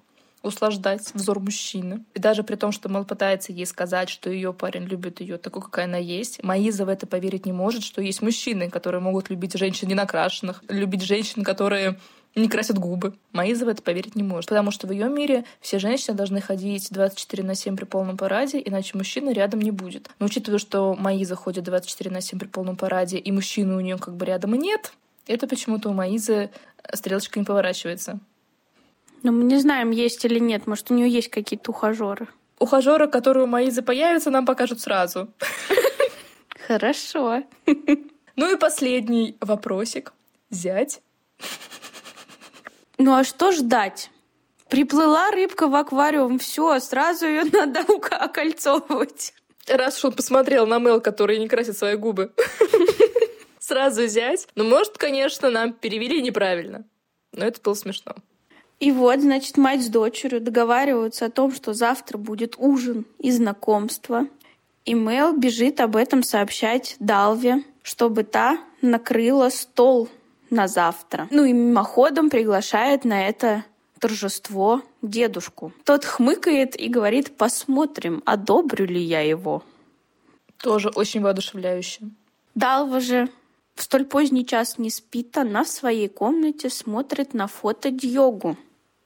[0.44, 2.04] Услаждать взор мужчины.
[2.14, 5.62] И даже при том, что Мэл пытается ей сказать, что ее парень любит ее такой,
[5.62, 9.56] какая она есть, Маиза в это поверить не может, что есть мужчины, которые могут любить
[9.56, 11.98] женщин не накрашенных, любить женщин, которые
[12.34, 13.14] не красят губы.
[13.32, 14.48] Маиза в это поверить не может.
[14.48, 18.60] Потому что в ее мире все женщины должны ходить 24 на 7 при полном параде,
[18.64, 20.10] иначе мужчины рядом не будет.
[20.18, 23.98] Но учитывая, что Маиза ходит 24 на 7 при полном параде, и мужчины у нее
[23.98, 24.92] как бы рядом нет,
[25.26, 26.50] это почему-то у Маизы
[26.92, 28.18] стрелочка не поворачивается.
[29.24, 30.66] Но мы не знаем, есть или нет.
[30.66, 32.28] Может, у нее есть какие-то ухажеры.
[32.58, 35.28] Ухажеры, которые у Маизы появятся, нам покажут сразу.
[36.68, 37.42] Хорошо.
[38.36, 40.12] Ну и последний вопросик.
[40.50, 41.00] Зять.
[42.98, 44.10] Ну а что ждать?
[44.68, 49.34] Приплыла рыбка в аквариум, все, сразу ее надо окольцовывать.
[49.66, 52.32] Раз уж он посмотрел на Мел, который не красит свои губы.
[53.58, 54.48] Сразу взять.
[54.54, 56.84] Ну, может, конечно, нам перевели неправильно.
[57.32, 58.16] Но это было смешно.
[58.80, 64.26] И вот, значит, мать с дочерью договариваются о том, что завтра будет ужин и знакомство.
[64.84, 70.08] И Мэл бежит об этом сообщать Далве, чтобы та накрыла стол
[70.50, 71.28] на завтра.
[71.30, 73.64] Ну и мимоходом приглашает на это
[73.98, 75.72] торжество дедушку.
[75.84, 79.62] Тот хмыкает и говорит, посмотрим, одобрю ли я его.
[80.58, 82.00] Тоже очень воодушевляюще.
[82.54, 83.28] Далва же
[83.74, 88.56] в столь поздний час не спит, она в своей комнате смотрит на фото Дьогу.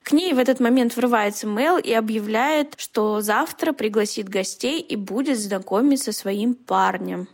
[0.03, 5.37] К ней в этот момент врывается Мел и объявляет, что завтра пригласит гостей и будет
[5.39, 7.27] знакомиться со своим парнем.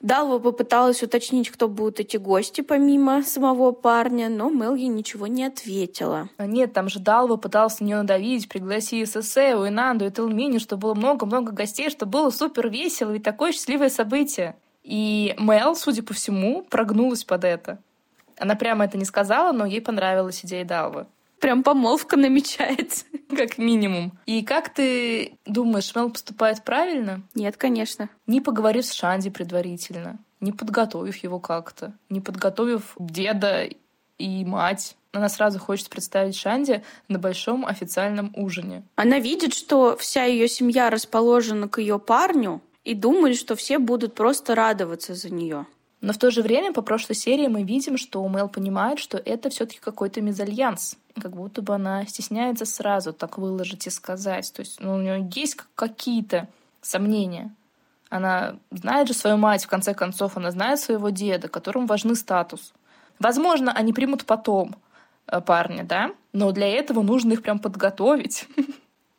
[0.00, 5.44] Далва попыталась уточнить, кто будут эти гости помимо самого парня, но Мел ей ничего не
[5.44, 6.30] ответила.
[6.38, 10.82] А нет, там же Далва пытался на нее надавить, пригласи Сесео, Инанду и Телмини, чтобы
[10.82, 14.56] было много-много гостей, чтобы было супер весело, и такое счастливое событие.
[14.82, 17.78] И Мел, судя по всему, прогнулась под это.
[18.38, 21.06] Она прямо это не сказала, но ей понравилась идея Далвы.
[21.40, 23.06] Прям помолвка намечается.
[23.36, 24.12] Как минимум.
[24.26, 27.22] И как ты думаешь, Мел поступает правильно?
[27.34, 28.10] Нет, конечно.
[28.26, 33.68] Не поговорив с Шанди предварительно, не подготовив его как-то, не подготовив деда
[34.18, 34.96] и мать.
[35.12, 38.84] Она сразу хочет представить Шанди на большом официальном ужине.
[38.96, 44.14] Она видит, что вся ее семья расположена к ее парню, и думает, что все будут
[44.14, 45.66] просто радоваться за нее.
[46.00, 49.50] Но в то же время по прошлой серии мы видим, что Мэл понимает, что это
[49.50, 50.96] все-таки какой-то мезальянс.
[51.20, 54.50] Как будто бы она стесняется сразу так выложить и сказать.
[54.54, 56.48] То есть ну, у нее есть какие-то
[56.80, 57.54] сомнения.
[58.08, 62.72] Она знает же свою мать, в конце концов, она знает своего деда, которому важны статус.
[63.18, 64.74] Возможно, они примут потом
[65.26, 66.12] э, парня, да?
[66.32, 68.48] Но для этого нужно их прям подготовить.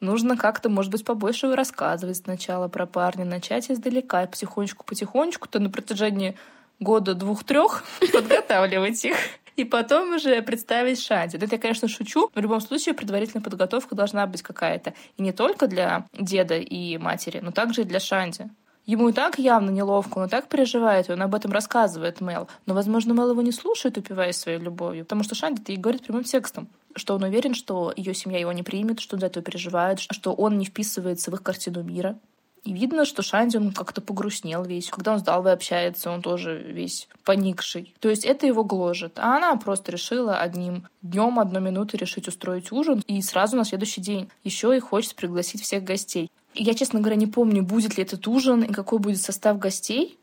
[0.02, 6.36] Нужно как-то, может быть, побольше рассказывать сначала про парня, начать издалека, и потихонечку-потихонечку-то на протяжении
[6.80, 9.16] года двух-трех подготавливать их.
[9.58, 11.36] И потом уже представить Шанди.
[11.36, 12.32] Это я, конечно, шучу.
[12.34, 14.96] В любом случае, предварительная подготовка должна быть какая-то.
[15.18, 18.50] И не только для деда и матери, но также и для Шанди.
[18.88, 22.48] Ему и так явно неловко, он и так переживает, и он об этом рассказывает Мел.
[22.66, 26.24] Но, возможно, Мел его не слушает, упиваясь своей любовью, потому что Шанди ей говорит прямым
[26.24, 30.34] текстом, что он уверен, что ее семья его не примет, что за это переживает, что
[30.34, 32.18] он не вписывается в их картину мира.
[32.64, 34.90] И видно, что Шанди, он как-то погрустнел весь.
[34.90, 37.96] Когда он с Далвой общается, он тоже весь поникший.
[38.00, 39.18] То есть это его гложет.
[39.18, 43.04] А она просто решила одним днем, одной минуты решить устроить ужин.
[43.08, 46.30] И сразу на следующий день еще и хочет пригласить всех гостей.
[46.54, 50.20] И я, честно говоря, не помню, будет ли этот ужин и какой будет состав гостей.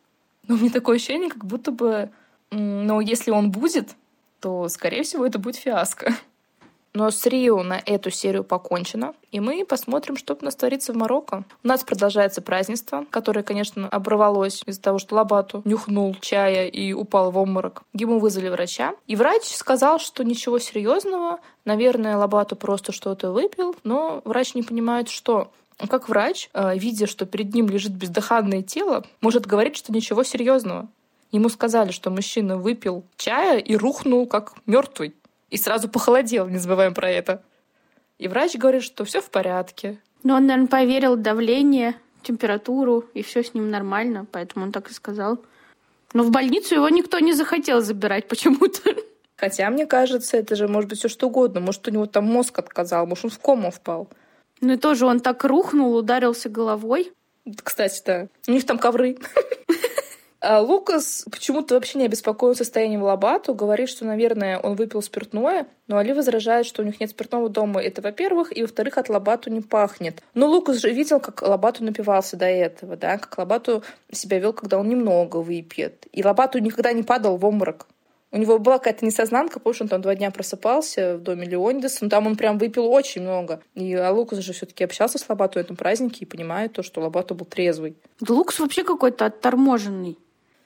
[0.46, 2.11] Но у меня такое ощущение, как будто бы...
[2.50, 3.96] Но если он будет,
[4.40, 6.14] то, скорее всего, это будет фиаско.
[6.99, 10.97] Но с Рио на эту серию покончено, и мы посмотрим, что у нас творится в
[10.97, 11.45] Марокко.
[11.63, 17.31] У нас продолжается празднество, которое, конечно, оборвалось из-за того, что Лабату нюхнул чая и упал
[17.31, 17.85] в обморок.
[17.93, 24.21] Ему вызвали врача, и врач сказал, что ничего серьезного, наверное, Лабату просто что-то выпил, но
[24.25, 25.53] врач не понимает, что.
[25.89, 30.89] Как врач, э, видя, что перед ним лежит бездыханное тело, может говорить, что ничего серьезного.
[31.31, 35.15] Ему сказали, что мужчина выпил чая и рухнул как мертвый.
[35.51, 37.43] И сразу похолодел, не забываем про это.
[38.19, 40.01] И врач говорит, что все в порядке.
[40.23, 44.95] Но он, наверное, поверил давление, температуру, и все с ним нормально, поэтому он так и
[44.95, 45.39] сказал.
[46.13, 48.95] Но в больницу его никто не захотел забирать почему-то.
[49.37, 51.61] Хотя, мне кажется, это же может быть все что угодно.
[51.61, 54.09] Может, у него там мозг отказал, может, он в кому впал.
[54.61, 57.13] Ну и тоже он так рухнул, ударился головой.
[57.63, 58.29] Кстати, да.
[58.49, 59.17] У них там ковры.
[60.40, 65.98] А Лукас почему-то вообще не обеспокоен состоянием Лабату, говорит, что, наверное, он выпил спиртное, но
[65.98, 67.83] Али возражает, что у них нет спиртного дома.
[67.83, 70.22] Это, во-первых, и, во-вторых, от Лабату не пахнет.
[70.35, 74.79] Но Лукас же видел, как Лабату напивался до этого, да, как Лабату себя вел, когда
[74.79, 76.07] он немного выпьет.
[76.12, 77.88] И Лабату никогда не падал в обморок.
[78.31, 82.05] У него была какая-то несознанка, потому что он там два дня просыпался в доме Леонидаса,
[82.05, 83.61] но там он прям выпил очень много.
[83.74, 86.83] И а Лукас же все таки общался с Лобато в этом празднике и понимает то,
[86.83, 87.96] что Лобато был трезвый.
[88.20, 90.18] Да Лукас вообще какой-то отторможенный.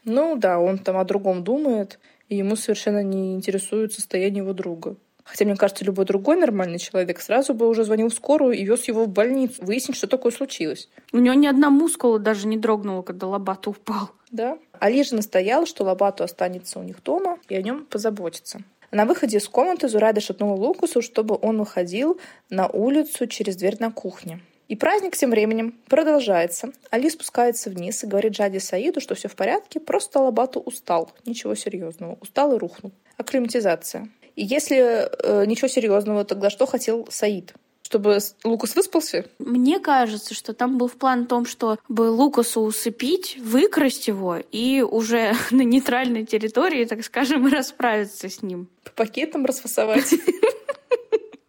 [0.05, 4.97] Ну да, он там о другом думает, и ему совершенно не интересует состояние его друга.
[5.25, 8.89] Хотя, мне кажется, любой другой нормальный человек сразу бы уже звонил в скорую и вез
[8.89, 10.89] его в больницу, выяснить, что такое случилось.
[11.13, 14.11] У него ни одна мускула даже не дрогнула, когда Лобато упал.
[14.31, 14.59] Да.
[14.81, 18.63] Али же настоял, что Лобато останется у них дома и о нем позаботится.
[18.91, 23.91] На выходе из комнаты Зурайда шепнула Лукусу, чтобы он выходил на улицу через дверь на
[23.91, 24.41] кухне.
[24.69, 26.73] И праздник тем временем продолжается.
[26.91, 31.13] Али спускается вниз и говорит Джаде Саиду, что все в порядке, просто Лабату устал.
[31.27, 32.17] Ничего серьезного.
[32.21, 32.93] Устал и рухнул.
[33.17, 34.09] Акклиматизация.
[34.35, 37.55] И если э, ничего серьезного, тогда что хотел Саид?
[37.93, 39.27] чтобы Лукас выспался?
[39.39, 45.35] Мне кажется, что там был в план том, чтобы Лукасу усыпить, выкрасть его и уже
[45.51, 48.71] на нейтральной территории, так скажем, расправиться с ним.
[48.85, 50.15] По пакетам расфасовать?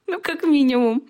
[0.06, 1.02] Ну, как минимум.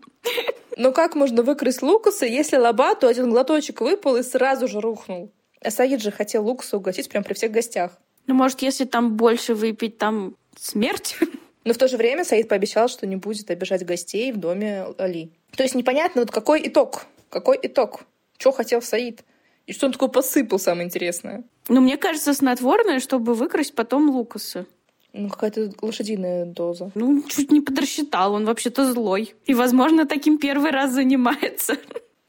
[0.77, 5.31] Но как можно выкрасть Лукаса, если Лобату один глоточек выпал и сразу же рухнул?
[5.61, 7.91] А Саид же хотел Лукаса угостить прямо при всех гостях.
[8.27, 11.17] Ну, может, если там больше выпить, там смерть?
[11.63, 15.31] Но в то же время Саид пообещал, что не будет обижать гостей в доме Али.
[15.55, 17.05] То есть непонятно, вот какой итог?
[17.29, 18.03] Какой итог?
[18.37, 19.23] Что хотел Саид?
[19.65, 21.43] И что он такой посыпал, самое интересное?
[21.69, 24.65] Ну, мне кажется, снотворное, чтобы выкрасть потом Лукаса.
[25.13, 26.91] Ну, какая-то лошадиная доза.
[26.95, 29.35] Ну, чуть не подрасчитал, он вообще-то злой.
[29.45, 31.77] И, возможно, таким первый раз занимается.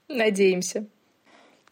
[0.09, 0.87] Надеемся.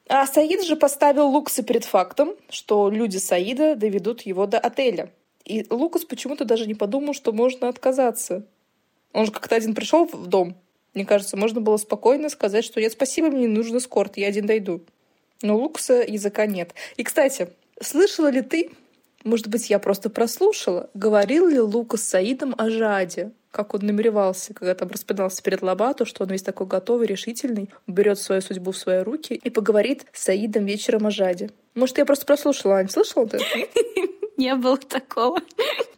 [0.08, 5.12] А Саид же поставил Лукаса перед фактом, что люди Саида доведут его до отеля.
[5.44, 8.46] И Лукас почему-то даже не подумал, что можно отказаться.
[9.12, 10.56] Он же как-то один пришел в дом.
[10.94, 14.46] Мне кажется, можно было спокойно сказать, что нет, спасибо, мне не нужен эскорт, я один
[14.46, 14.82] дойду.
[15.42, 16.74] Но Лукаса языка нет.
[16.96, 17.48] И, кстати,
[17.80, 18.70] слышала ли ты,
[19.24, 23.32] может быть, я просто прослушала, говорил ли Лукас с Саидом о Жаде?
[23.50, 28.18] Как он намеревался, когда там распинался перед Лабату, что он весь такой готовый, решительный, берет
[28.18, 31.50] свою судьбу в свои руки и поговорит с Саидом вечером о Жаде.
[31.74, 33.38] Может, я просто прослушала, Ань, слышала ты?
[34.36, 35.38] Не было такого.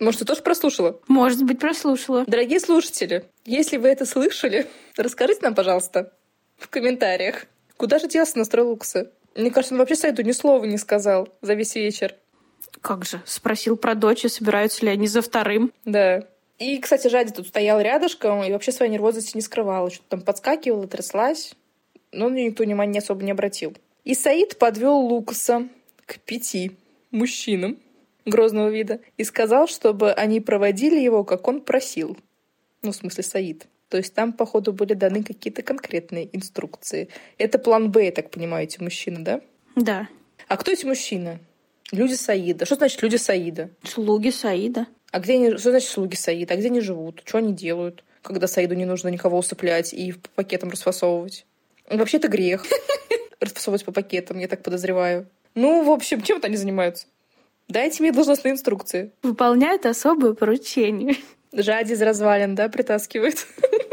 [0.01, 1.01] Может, ты тоже прослушала?
[1.07, 2.25] Может быть, прослушала.
[2.27, 6.13] Дорогие слушатели, если вы это слышали, расскажите нам, пожалуйста,
[6.57, 9.13] в комментариях, куда же делся настрой Лукса?
[9.37, 12.15] Мне кажется, он вообще Саиду ни слова не сказал за весь вечер.
[12.81, 13.21] Как же?
[13.25, 15.73] Спросил про дочь, собираются ли они за вторым.
[15.85, 16.27] Да.
[16.59, 19.91] И, кстати, Жади тут стоял рядышком и вообще своей нервозности не скрывала.
[19.91, 21.55] Что-то там подскакивала, тряслась.
[22.13, 23.75] Но на никто внимания особо не обратил.
[24.05, 25.69] И Саид подвел Лукаса
[26.07, 26.73] к пяти
[27.11, 27.79] мужчинам
[28.25, 32.17] грозного вида и сказал, чтобы они проводили его, как он просил.
[32.83, 33.67] Ну, в смысле, Саид.
[33.89, 37.09] То есть там, походу, были даны какие-то конкретные инструкции.
[37.39, 39.41] Это план Б, я так понимаю, эти мужчины, да?
[39.77, 40.09] Да.
[40.49, 41.39] А кто эти мужчины?
[41.93, 42.67] Люди Саида.
[42.67, 43.71] Что значит люди Саида?
[43.83, 44.87] Слуги Саида.
[45.11, 46.55] А где они, что значит слуги Саида?
[46.55, 47.23] А где они живут?
[47.25, 51.47] Что они делают, когда Саиду не нужно никого усыплять и по пакетам расфасовывать?
[51.89, 52.65] Вообще это грех.
[53.41, 55.29] Расфасовывать по пакетам, я так подозреваю.
[55.55, 57.07] Ну, в общем, чем они занимаются?
[57.69, 59.13] Дайте мне должностные инструкции.
[59.23, 61.17] Выполняют особые поручения.
[61.53, 63.47] Жади из развалин, да, притаскивает.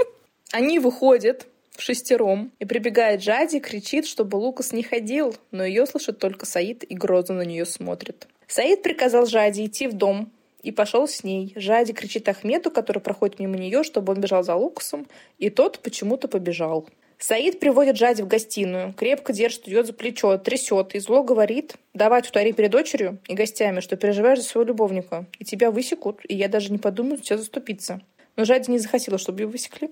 [0.51, 1.47] Они выходят
[1.81, 6.95] шестером, и прибегает Жади, кричит, чтобы Лукас не ходил, но ее слышит только Саид и
[6.95, 8.27] грозно на нее смотрит.
[8.47, 10.31] Саид приказал Жади идти в дом,
[10.63, 11.53] и пошел с ней.
[11.55, 15.07] Жади кричит Ахмету, который проходит мимо нее, чтобы он бежал за Лукасом,
[15.37, 16.87] и тот почему-то побежал.
[17.17, 22.21] Саид приводит Жади в гостиную, крепко держит ее за плечо, трясет и зло говорит, давай
[22.21, 26.47] повтори перед дочерью и гостями, что переживаешь за своего любовника, и тебя высекут, и я
[26.47, 28.01] даже не подумаю тебя заступиться.
[28.37, 29.91] Но Жади не захотела, чтобы ее высекли,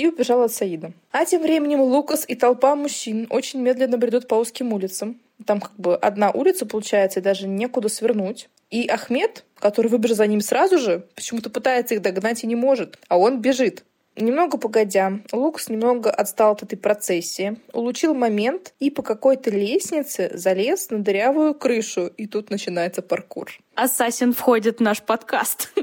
[0.00, 0.92] и убежала от Саида.
[1.12, 5.20] А тем временем Лукас и толпа мужчин очень медленно бредут по узким улицам.
[5.44, 8.48] Там как бы одна улица получается, и даже некуда свернуть.
[8.70, 12.98] И Ахмед, который выбежал за ним сразу же, почему-то пытается их догнать и не может,
[13.08, 13.84] а он бежит.
[14.16, 20.90] Немного погодя, Лукас немного отстал от этой процессии, улучил момент и по какой-то лестнице залез
[20.90, 22.06] на дырявую крышу.
[22.06, 23.50] И тут начинается паркур.
[23.74, 25.72] Ассасин входит в наш подкаст.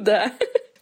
[0.00, 0.32] Да.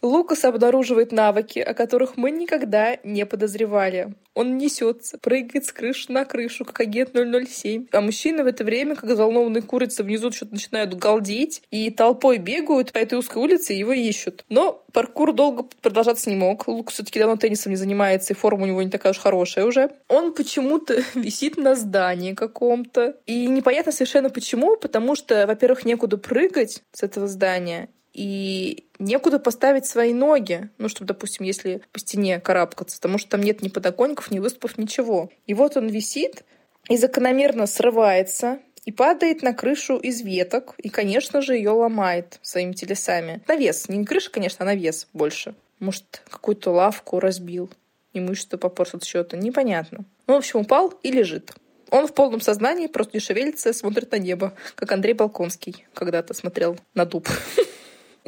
[0.01, 4.13] Лукас обнаруживает навыки, о которых мы никогда не подозревали.
[4.33, 7.87] Он несется, прыгает с крыши на крышу, как агент 007.
[7.91, 12.91] А мужчины в это время, как взволнованные курицы, внизу что-то начинают галдеть и толпой бегают
[12.91, 14.45] по этой узкой улице и его ищут.
[14.49, 16.67] Но паркур долго продолжаться не мог.
[16.67, 19.89] Лукас все-таки давно теннисом не занимается, и форма у него не такая уж хорошая уже.
[20.07, 23.17] Он почему-то висит на здании каком-то.
[23.25, 29.85] И непонятно совершенно почему, потому что, во-первых, некуда прыгать с этого здания, и некуда поставить
[29.85, 34.31] свои ноги, ну, чтобы, допустим, если по стене карабкаться, потому что там нет ни подоконников,
[34.31, 35.29] ни выступов, ничего.
[35.45, 36.43] И вот он висит
[36.89, 42.71] и закономерно срывается, и падает на крышу из веток, и, конечно же, ее ломает своими
[42.71, 43.43] телесами.
[43.47, 43.87] На вес.
[43.87, 45.53] Не крыша, конечно, а на больше.
[45.79, 47.69] Может, какую-то лавку разбил.
[48.13, 49.37] Имущество попортил что-то.
[49.37, 50.05] Непонятно.
[50.25, 51.53] Ну, в общем, упал и лежит.
[51.91, 56.77] Он в полном сознании, просто не шевелится, смотрит на небо, как Андрей Балконский когда-то смотрел
[56.95, 57.29] на дуб.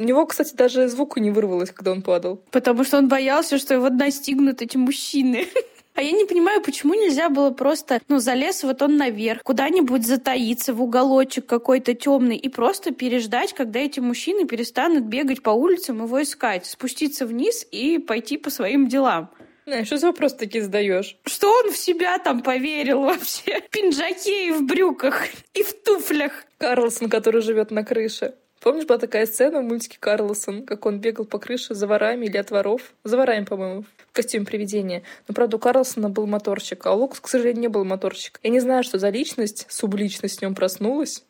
[0.00, 2.42] У него, кстати, даже звука не вырвалось, когда он падал.
[2.50, 5.46] Потому что он боялся, что его настигнут эти мужчины.
[5.96, 10.72] А я не понимаю, почему нельзя было просто, ну, залез вот он наверх, куда-нибудь затаиться
[10.72, 16.22] в уголочек какой-то темный и просто переждать, когда эти мужчины перестанут бегать по улицам его
[16.22, 19.30] искать, спуститься вниз и пойти по своим делам.
[19.66, 21.18] А что за вопрос такие задаешь?
[21.26, 23.60] Что он в себя там поверил вообще?
[23.68, 25.24] В пинджаке и в брюках,
[25.54, 26.32] и в туфлях.
[26.56, 28.36] Карлсон, который живет на крыше.
[28.60, 32.36] Помнишь, была такая сцена в мультике Карлсон, как он бегал по крыше за ворами или
[32.36, 32.92] от воров?
[33.04, 35.02] За ворами, по-моему, в костюме привидения.
[35.26, 38.38] Но, правда, у Карлсона был моторчик, а у Лукас, к сожалению, не был моторчик.
[38.42, 41.24] Я не знаю, что за личность, субличность в нем проснулась.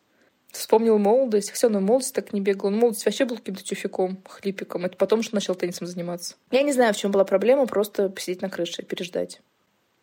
[0.51, 1.51] Вспомнил молодость.
[1.51, 2.67] Все, но молодость так не бегал.
[2.67, 4.83] Он молодость вообще был каким-то тюфяком, хлипиком.
[4.83, 6.35] Это потом, что начал теннисом заниматься.
[6.51, 9.39] Я не знаю, в чем была проблема, просто посидеть на крыше и переждать.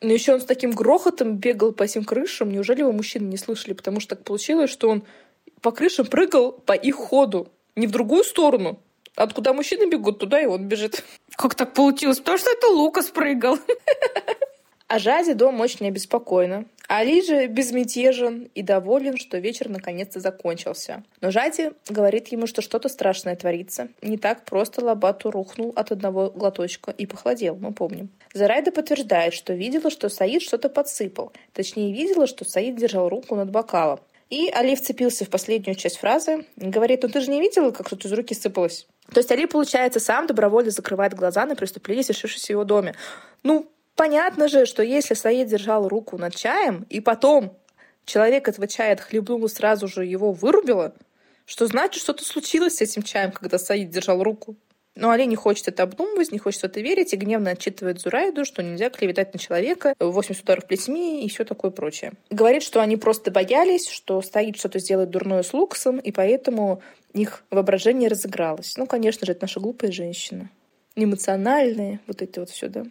[0.00, 2.50] Но еще он с таким грохотом бегал по этим крышам.
[2.50, 3.74] Неужели его мужчины не слышали?
[3.74, 5.04] Потому что так получилось, что он
[5.60, 7.48] по крышам прыгал по их ходу.
[7.76, 8.80] Не в другую сторону.
[9.14, 11.04] Откуда мужчины бегут, туда и он бежит.
[11.36, 12.18] Как так получилось?
[12.18, 13.58] Потому что это Лукас прыгал.
[14.88, 16.64] А Жади дома очень обеспокоена.
[16.88, 21.04] Али же безмятежен и доволен, что вечер наконец-то закончился.
[21.20, 23.88] Но Жади говорит ему, что что-то страшное творится.
[24.00, 28.08] Не так просто Лабату рухнул от одного глоточка и похолодел, мы помним.
[28.32, 31.32] Зарайда подтверждает, что видела, что Саид что-то подсыпал.
[31.52, 34.00] Точнее, видела, что Саид держал руку над бокалом.
[34.30, 36.44] И Али вцепился в последнюю часть фразы.
[36.56, 38.86] Говорит, ну ты же не видела, как что-то из руки сыпалось?
[39.12, 42.94] То есть Али, получается, сам добровольно закрывает глаза на преступление, совершившееся в его доме.
[43.42, 47.56] Ну, понятно же, что если Саид держал руку над чаем, и потом
[48.04, 50.94] человек этого чая отхлебнул и сразу же его вырубило,
[51.46, 54.56] что значит, что-то случилось с этим чаем, когда Саид держал руку.
[54.98, 58.44] Но Али не хочет это обдумывать, не хочет в это верить и гневно отчитывает Зурайду,
[58.44, 62.14] что нельзя клеветать на человека, 80 ударов плетьми и все такое прочее.
[62.30, 66.82] Говорит, что они просто боялись, что стоит что-то сделать дурное с Лукасом, и поэтому
[67.12, 68.76] их воображение разыгралось.
[68.76, 70.50] Ну, конечно же, это наша глупая женщина.
[70.96, 72.84] Эмоциональные, вот эти вот все, да.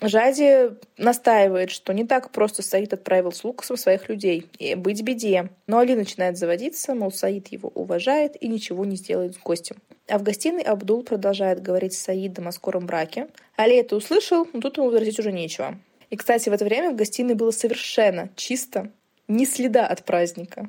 [0.00, 4.46] Жади настаивает, что не так просто Саид отправил с Лукасом своих людей.
[4.58, 5.50] И быть беде.
[5.66, 9.76] Но Али начинает заводиться, мол, Саид его уважает и ничего не сделает с гостем.
[10.08, 13.28] А в гостиной Абдул продолжает говорить с Саидом о скором браке.
[13.56, 15.78] Али это услышал, но тут ему возразить уже нечего.
[16.10, 18.90] И, кстати, в это время в гостиной было совершенно чисто,
[19.28, 20.68] ни следа от праздника.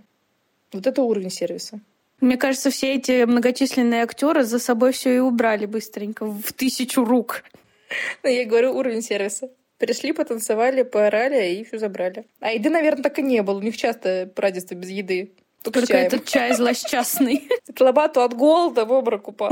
[0.71, 1.79] Вот это уровень сервиса.
[2.21, 7.43] Мне кажется, все эти многочисленные актеры за собой все и убрали быстренько в тысячу рук.
[8.24, 9.50] Ну, я говорю, уровень сервиса.
[9.78, 12.26] Пришли, потанцевали, поорали и все забрали.
[12.39, 13.58] А еды, наверное, так и не было.
[13.58, 15.34] У них часто празднество без еды.
[15.64, 17.48] Только, Только этот чай злосчастный.
[17.80, 19.52] Лобату от голода в обморок упал.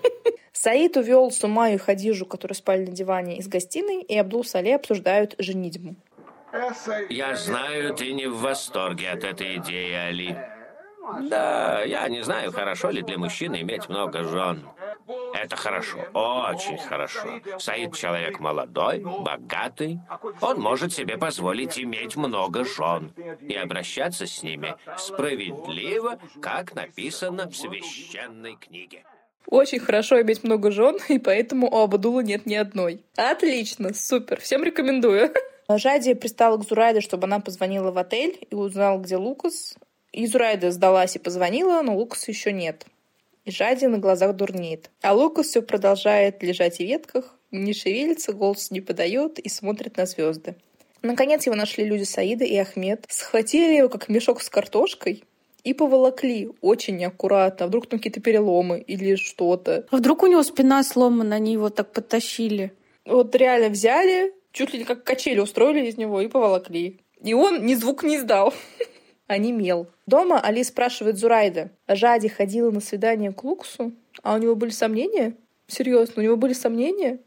[0.52, 5.34] Саид увел Сумаю и Хадижу, которые спали на диване, из гостиной, и Абдул Сале обсуждают
[5.38, 5.96] женитьбу.
[7.08, 10.36] Я знаю, ты не в восторге от этой идеи, Али.
[11.22, 14.62] Да, я не знаю, хорошо ли для мужчины иметь много жен.
[15.34, 17.40] Это хорошо, очень хорошо.
[17.58, 20.00] Саид человек молодой, богатый.
[20.40, 27.56] Он может себе позволить иметь много жен и обращаться с ними справедливо, как написано в
[27.56, 29.04] священной книге.
[29.46, 33.04] Очень хорошо иметь много жен, и поэтому у Абадула нет ни одной.
[33.16, 35.32] Отлично, супер, всем рекомендую.
[35.68, 39.76] Жади пристала к Зурайде, чтобы она позвонила в отель и узнала, где Лукас.
[40.12, 42.86] И Зурайда сдалась и позвонила, но Лукаса еще нет
[43.44, 44.90] и Жади на глазах дурнеет.
[45.02, 50.06] А Лукас все продолжает лежать в ветках, не шевелится, голос не подает и смотрит на
[50.06, 50.56] звезды.
[51.02, 55.24] Наконец его нашли люди Саида и Ахмед, схватили его как мешок с картошкой
[55.64, 57.66] и поволокли очень неаккуратно.
[57.66, 59.86] А вдруг там какие-то переломы или что-то.
[59.90, 62.72] А вдруг у него спина сломана, они его так подтащили?
[63.04, 67.00] Вот реально взяли, чуть ли не как качели устроили из него и поволокли.
[67.22, 68.54] И он ни звук не издал.
[69.32, 69.88] а не мел.
[70.06, 75.34] Дома Али спрашивает Зурайда, Жади ходила на свидание к Луксу, а у него были сомнения?
[75.66, 77.18] Серьезно, у него были сомнения?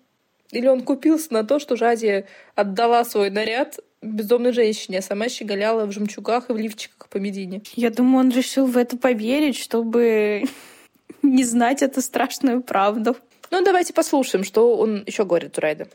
[0.52, 5.86] Или он купился на то, что Жади отдала свой наряд бездомной женщине, а сама щеголяла
[5.86, 7.64] в жемчугах и в лифчиках по Медине?
[7.74, 10.44] Я думаю, он решил в это поверить, чтобы
[11.24, 13.18] не знать эту страшную правду.
[13.50, 15.88] Ну, давайте послушаем, что он еще говорит Зурайда.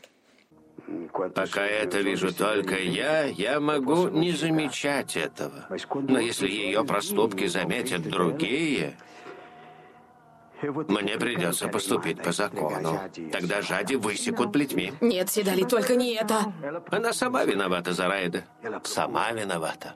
[1.35, 5.67] Пока это вижу только я, я могу не замечать этого.
[5.93, 8.95] Но если ее проступки заметят другие,
[10.61, 12.99] мне придется поступить по закону.
[13.31, 14.93] Тогда Жади высекут плетьми.
[15.01, 16.53] Нет, Седали, только не это.
[16.89, 18.43] Она сама виновата, Зарайда.
[18.83, 19.95] Сама виновата.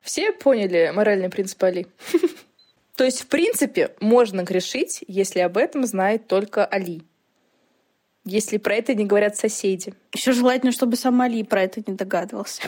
[0.00, 1.86] Все поняли моральный принцип Али?
[2.96, 7.02] То есть, в принципе, можно грешить, если об этом знает только Али
[8.24, 9.94] если про это не говорят соседи.
[10.12, 12.62] Еще желательно, чтобы сам Али про это не догадывался.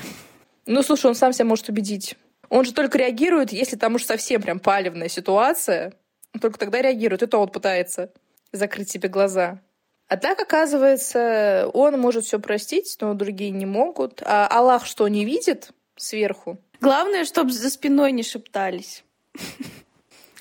[0.67, 2.17] Ну, слушай, он сам себя может убедить.
[2.49, 5.95] Он же только реагирует, если там уж совсем прям палевная ситуация.
[6.41, 8.13] только тогда реагирует, и то он пытается
[8.53, 9.61] закрыть себе глаза.
[10.09, 14.23] А так, оказывается, он может все простить, но другие не могут.
[14.25, 16.59] А Аллах что, не видит сверху?
[16.81, 19.03] Главное, чтобы за спиной не шептались.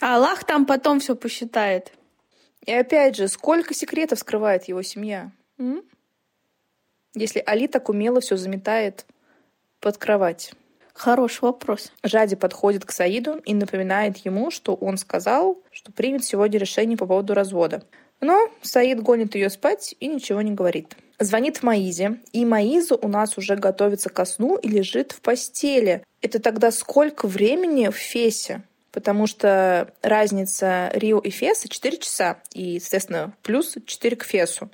[0.01, 1.91] А Аллах там потом все посчитает.
[2.66, 5.32] И опять же, сколько секретов скрывает его семья?
[5.57, 5.84] М?
[7.13, 9.05] Если Али так умело все заметает
[9.80, 10.53] под кровать.
[10.93, 11.91] Хороший вопрос.
[12.03, 17.05] Жади подходит к Саиду и напоминает ему, что он сказал, что примет сегодня решение по
[17.05, 17.84] поводу развода.
[18.22, 20.95] Но Саид гонит ее спать и ничего не говорит.
[21.20, 26.03] Звонит Маизе, и Маиза у нас уже готовится ко сну и лежит в постели.
[26.22, 28.63] Это тогда сколько времени в Фесе?
[28.95, 34.71] Потому что разница Рио и Феса 4 часа, и, соответственно, плюс 4 к Фесу.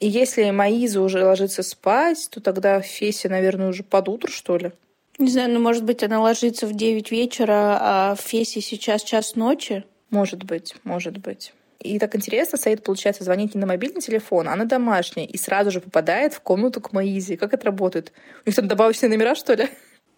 [0.00, 4.56] И если Маиза уже ложится спать, то тогда в Фесе, наверное, уже под утро, что
[4.56, 4.72] ли?
[5.18, 9.36] Не знаю, ну, может быть, она ложится в 9 вечера, а в Фесе сейчас час
[9.36, 9.84] ночи?
[10.08, 11.52] Может быть, может быть.
[11.78, 15.70] И так интересно, Саид, получается, звонить не на мобильный телефон, а на домашний, и сразу
[15.70, 17.36] же попадает в комнату к Маизе.
[17.36, 18.12] Как это работает?
[18.46, 19.68] У них там добавочные номера, что ли?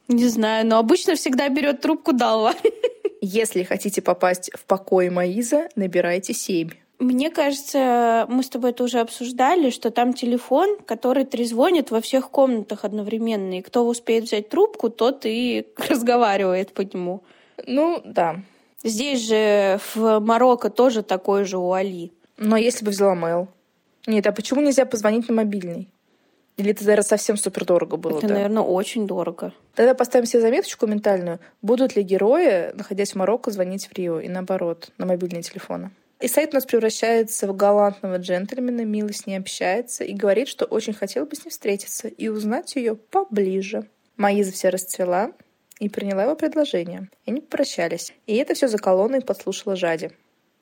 [0.06, 2.54] Не знаю, но обычно всегда берет трубку Далва.
[3.26, 6.68] Если хотите попасть в покой Маиза, набирайте 7.
[6.98, 12.30] Мне кажется, мы с тобой это уже обсуждали, что там телефон, который трезвонит во всех
[12.30, 13.58] комнатах одновременно.
[13.58, 17.22] И кто успеет взять трубку, тот и разговаривает по нему.
[17.66, 18.42] Ну, да.
[18.82, 22.12] Здесь же в Марокко тоже такой же у Али.
[22.36, 23.48] Но если бы взяла mail.
[24.06, 25.88] Нет, а почему нельзя позвонить на мобильный?
[26.56, 28.18] Или это, наверное, совсем супер дорого было?
[28.18, 28.34] Это, да?
[28.34, 29.52] наверное, очень дорого.
[29.74, 31.40] Тогда поставим себе заметочку ментальную.
[31.62, 35.90] Будут ли герои, находясь в Марокко, звонить в Рио и наоборот, на мобильные телефоны?
[36.20, 40.64] И Сайт у нас превращается в галантного джентльмена, мило с ней общается и говорит, что
[40.64, 43.88] очень хотел бы с ней встретиться и узнать ее поближе.
[44.16, 45.32] Маиза вся расцвела
[45.80, 47.10] и приняла его предложение.
[47.26, 48.14] И они попрощались.
[48.26, 50.12] И это все за колонной подслушала Жади.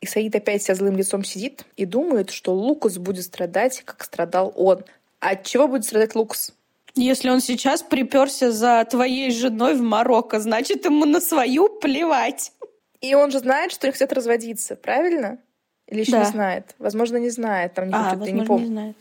[0.01, 4.53] И Саид опять со злым лицом сидит и думает, что Лукас будет страдать, как страдал
[4.57, 4.84] он.
[5.22, 6.52] От чего будет страдать Лукас?
[6.96, 12.52] Если он сейчас приперся за твоей женой в Марокко, значит, ему на свою плевать.
[13.00, 15.38] И он же знает, что они хотят разводиться, правильно?
[15.86, 16.18] Или еще да.
[16.20, 16.74] не знает?
[16.78, 17.74] Возможно, не знает.
[17.74, 18.64] Там не а, возможно, не, помню.
[18.64, 18.96] не знает.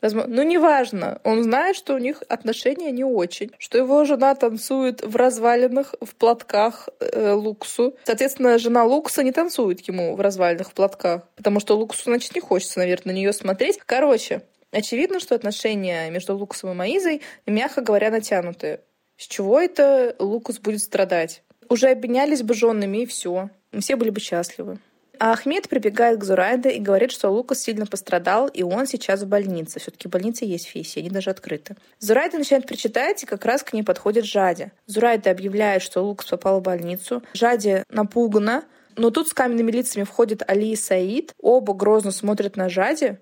[0.00, 1.20] Возможно, ну, неважно.
[1.22, 3.50] Он знает, что у них отношения не очень.
[3.58, 7.94] Что его жена танцует в развалинах, в платках э, Луксу.
[8.04, 11.28] Соответственно, жена Лукса не танцует ему в развалинах, в платках.
[11.36, 13.80] Потому что Луксу, значит, не хочется, наверное, на нее смотреть.
[13.84, 18.80] Короче, Очевидно, что отношения между Лукасом и Маизой, мягко говоря, натянутые.
[19.16, 21.42] С чего это Лукас будет страдать?
[21.68, 23.50] Уже обменялись бы женами, и все.
[23.78, 24.78] Все были бы счастливы.
[25.18, 29.26] А Ахмед прибегает к Зурайде и говорит, что Лукас сильно пострадал, и он сейчас в
[29.26, 29.80] больнице.
[29.80, 31.74] все таки больница есть в Фейсе, они даже открыты.
[31.98, 34.70] Зурайда начинает причитать, и как раз к ней подходит Жади.
[34.86, 37.22] Зурайда объявляет, что Лукас попал в больницу.
[37.32, 38.64] Жади напугана,
[38.96, 41.32] но тут с каменными лицами входят Али и Саид.
[41.40, 43.18] Оба грозно смотрят на Жади,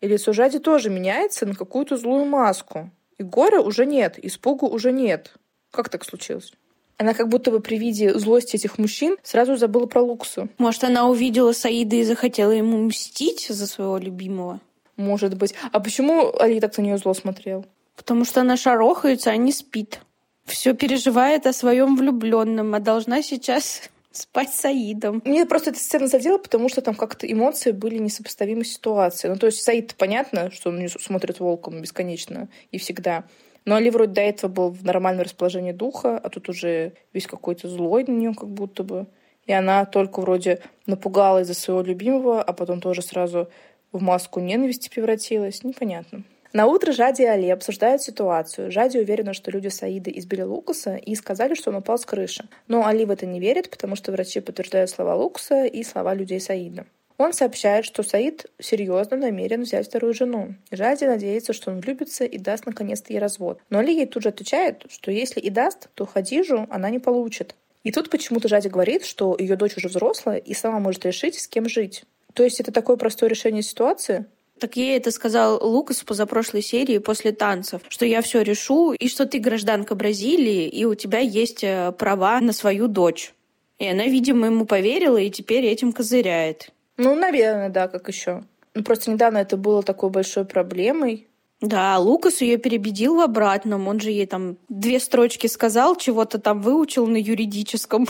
[0.00, 2.90] и лицо Жади тоже меняется на какую-то злую маску.
[3.18, 5.32] И горя уже нет, испугу уже нет.
[5.70, 6.52] Как так случилось?
[6.98, 10.48] Она как будто бы при виде злости этих мужчин сразу забыла про Луксу.
[10.58, 14.60] Может, она увидела Саида и захотела ему мстить за своего любимого?
[14.96, 15.54] Может быть.
[15.72, 17.66] А почему Али так на нее зло смотрел?
[17.96, 20.00] Потому что она шарохается, а не спит.
[20.46, 23.82] Все переживает о своем влюбленном, а должна сейчас
[24.16, 25.22] спать с Саидом.
[25.24, 29.28] Мне просто эта сцена задела, потому что там как-то эмоции были несопоставимы ситуации.
[29.28, 33.24] Ну, то есть Саид понятно, что он смотрит волком бесконечно и всегда.
[33.64, 37.68] Но Али вроде до этого был в нормальном расположении духа, а тут уже весь какой-то
[37.68, 39.06] злой на нее как будто бы.
[39.44, 43.48] И она только вроде напугала из-за своего любимого, а потом тоже сразу
[43.92, 45.64] в маску ненависти превратилась.
[45.64, 46.24] Непонятно.
[46.56, 48.72] На утро Жади и Али обсуждают ситуацию.
[48.72, 52.48] Жади уверена, что люди Саида избили Лукаса и сказали, что он упал с крыши.
[52.66, 56.40] Но Али в это не верит, потому что врачи подтверждают слова Лукаса и слова людей
[56.40, 56.86] Саида.
[57.18, 60.54] Он сообщает, что Саид серьезно намерен взять вторую жену.
[60.70, 63.60] Жади надеется, что он влюбится и даст наконец-то ей развод.
[63.68, 67.54] Но Али ей тут же отвечает, что если и даст, то Хадижу она не получит.
[67.84, 71.48] И тут почему-то Жади говорит, что ее дочь уже взрослая и сама может решить, с
[71.48, 72.04] кем жить.
[72.32, 74.24] То есть это такое простое решение ситуации?
[74.58, 79.08] Так ей это сказал Лукас в позапрошлой серии после танцев, что я все решу, и
[79.08, 83.34] что ты гражданка Бразилии, и у тебя есть э, права на свою дочь.
[83.78, 86.70] И она, видимо, ему поверила и теперь этим козыряет.
[86.96, 88.44] Ну, наверное, да, как еще.
[88.74, 91.26] Ну, просто недавно это было такой большой проблемой.
[91.60, 93.88] Да, Лукас ее перебедил в обратном.
[93.88, 98.06] Он же ей там две строчки сказал, чего-то там выучил на юридическом.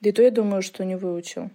[0.00, 1.50] Да и то я думаю, что не выучил.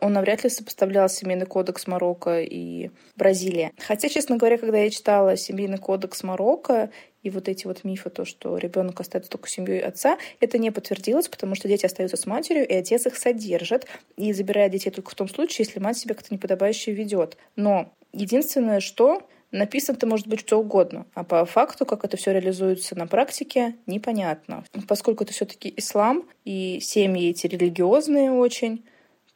[0.00, 3.72] Он навряд ли сопоставлял семейный кодекс Марокко и Бразилия.
[3.78, 6.90] Хотя, честно говоря, когда я читала семейный кодекс Марокко
[7.22, 11.28] и вот эти вот мифы, то, что ребенок остается только семьей отца, это не подтвердилось,
[11.28, 13.86] потому что дети остаются с матерью, и отец их содержит
[14.16, 17.36] и забирает детей только в том случае, если мать себя как-то неподобающе ведет.
[17.56, 22.96] Но единственное, что написано-то может быть что угодно, а по факту, как это все реализуется
[22.96, 24.64] на практике, непонятно.
[24.88, 28.84] Поскольку это все-таки ислам, и семьи эти религиозные очень,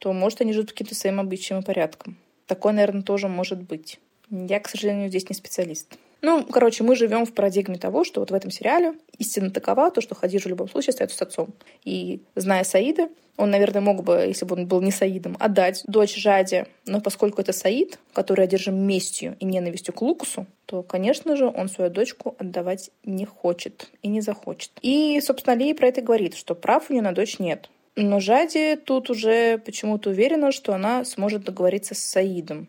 [0.01, 2.17] то, может, они живут каким-то своим обычаем и порядком.
[2.47, 3.99] Такое, наверное, тоже может быть.
[4.31, 5.93] Я, к сожалению, здесь не специалист.
[6.23, 10.01] Ну, короче, мы живем в парадигме того, что вот в этом сериале истина такова, то,
[10.01, 11.49] что Хадижа в любом случае остается с отцом.
[11.83, 16.15] И зная Саида, он, наверное, мог бы, если бы он был не Саидом, отдать дочь
[16.15, 16.65] Жаде.
[16.87, 21.69] Но поскольку это Саид, который одержим местью и ненавистью к Лукусу, то, конечно же, он
[21.69, 24.71] свою дочку отдавать не хочет и не захочет.
[24.81, 27.69] И, собственно, Ли про это говорит, что прав у нее на дочь нет.
[27.95, 32.67] Но Жади тут уже почему-то уверена, что она сможет договориться с Саидом.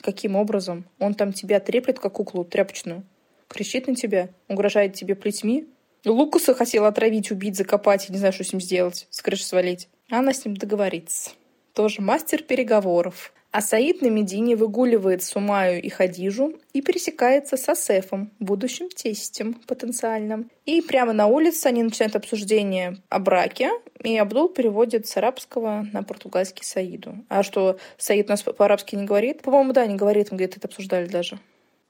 [0.00, 0.84] Каким образом?
[0.98, 3.04] Он там тебя треплет, как куклу тряпочную.
[3.48, 5.66] Кричит на тебя, угрожает тебе плетьми.
[6.04, 9.88] Лукаса хотела отравить, убить, закопать, не знаю, что с ним сделать, с крыши свалить.
[10.10, 11.30] Она с ним договорится.
[11.72, 13.32] Тоже мастер переговоров.
[13.50, 20.50] А Саид на Медине выгуливает Сумаю и Хадижу и пересекается с Асефом, будущим тестем потенциальным.
[20.66, 23.70] И прямо на улице они начинают обсуждение о браке,
[24.04, 27.16] и Абдул переводит с арабского на португальский Саиду.
[27.30, 29.40] А что, Саид нас по-арабски не говорит?
[29.40, 31.38] По-моему, да, не говорит, мы где-то это обсуждали даже.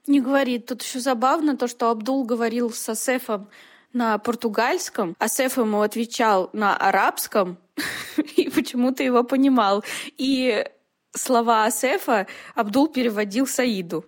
[0.06, 0.66] Не говорит.
[0.66, 3.48] Тут еще забавно то, что Абдул говорил с Асефом
[3.92, 7.58] на португальском, Асеф ему отвечал на арабском,
[8.36, 9.82] и почему-то его понимал.
[10.16, 10.64] И
[11.12, 14.04] слова Асефа Абдул переводил Саиду.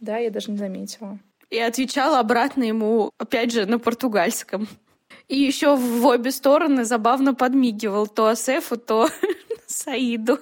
[0.00, 1.18] Да, я даже не заметила.
[1.50, 4.68] И отвечал обратно ему, опять же, на португальском.
[5.28, 9.08] И еще в обе стороны забавно подмигивал то Асефу, то
[9.66, 10.38] Саиду.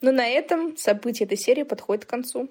[0.00, 2.48] Но на этом события этой серии подходят к концу.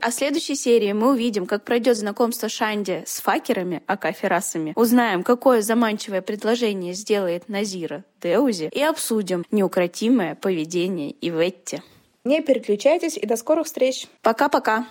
[0.00, 5.22] А в следующей серии мы увидим, как пройдет знакомство Шанди с факерами, ака ферасами, узнаем,
[5.22, 11.82] какое заманчивое предложение сделает Назира Деузи и обсудим неукротимое поведение Иветти.
[12.24, 14.06] Не переключайтесь и до скорых встреч.
[14.22, 14.86] Пока-пока.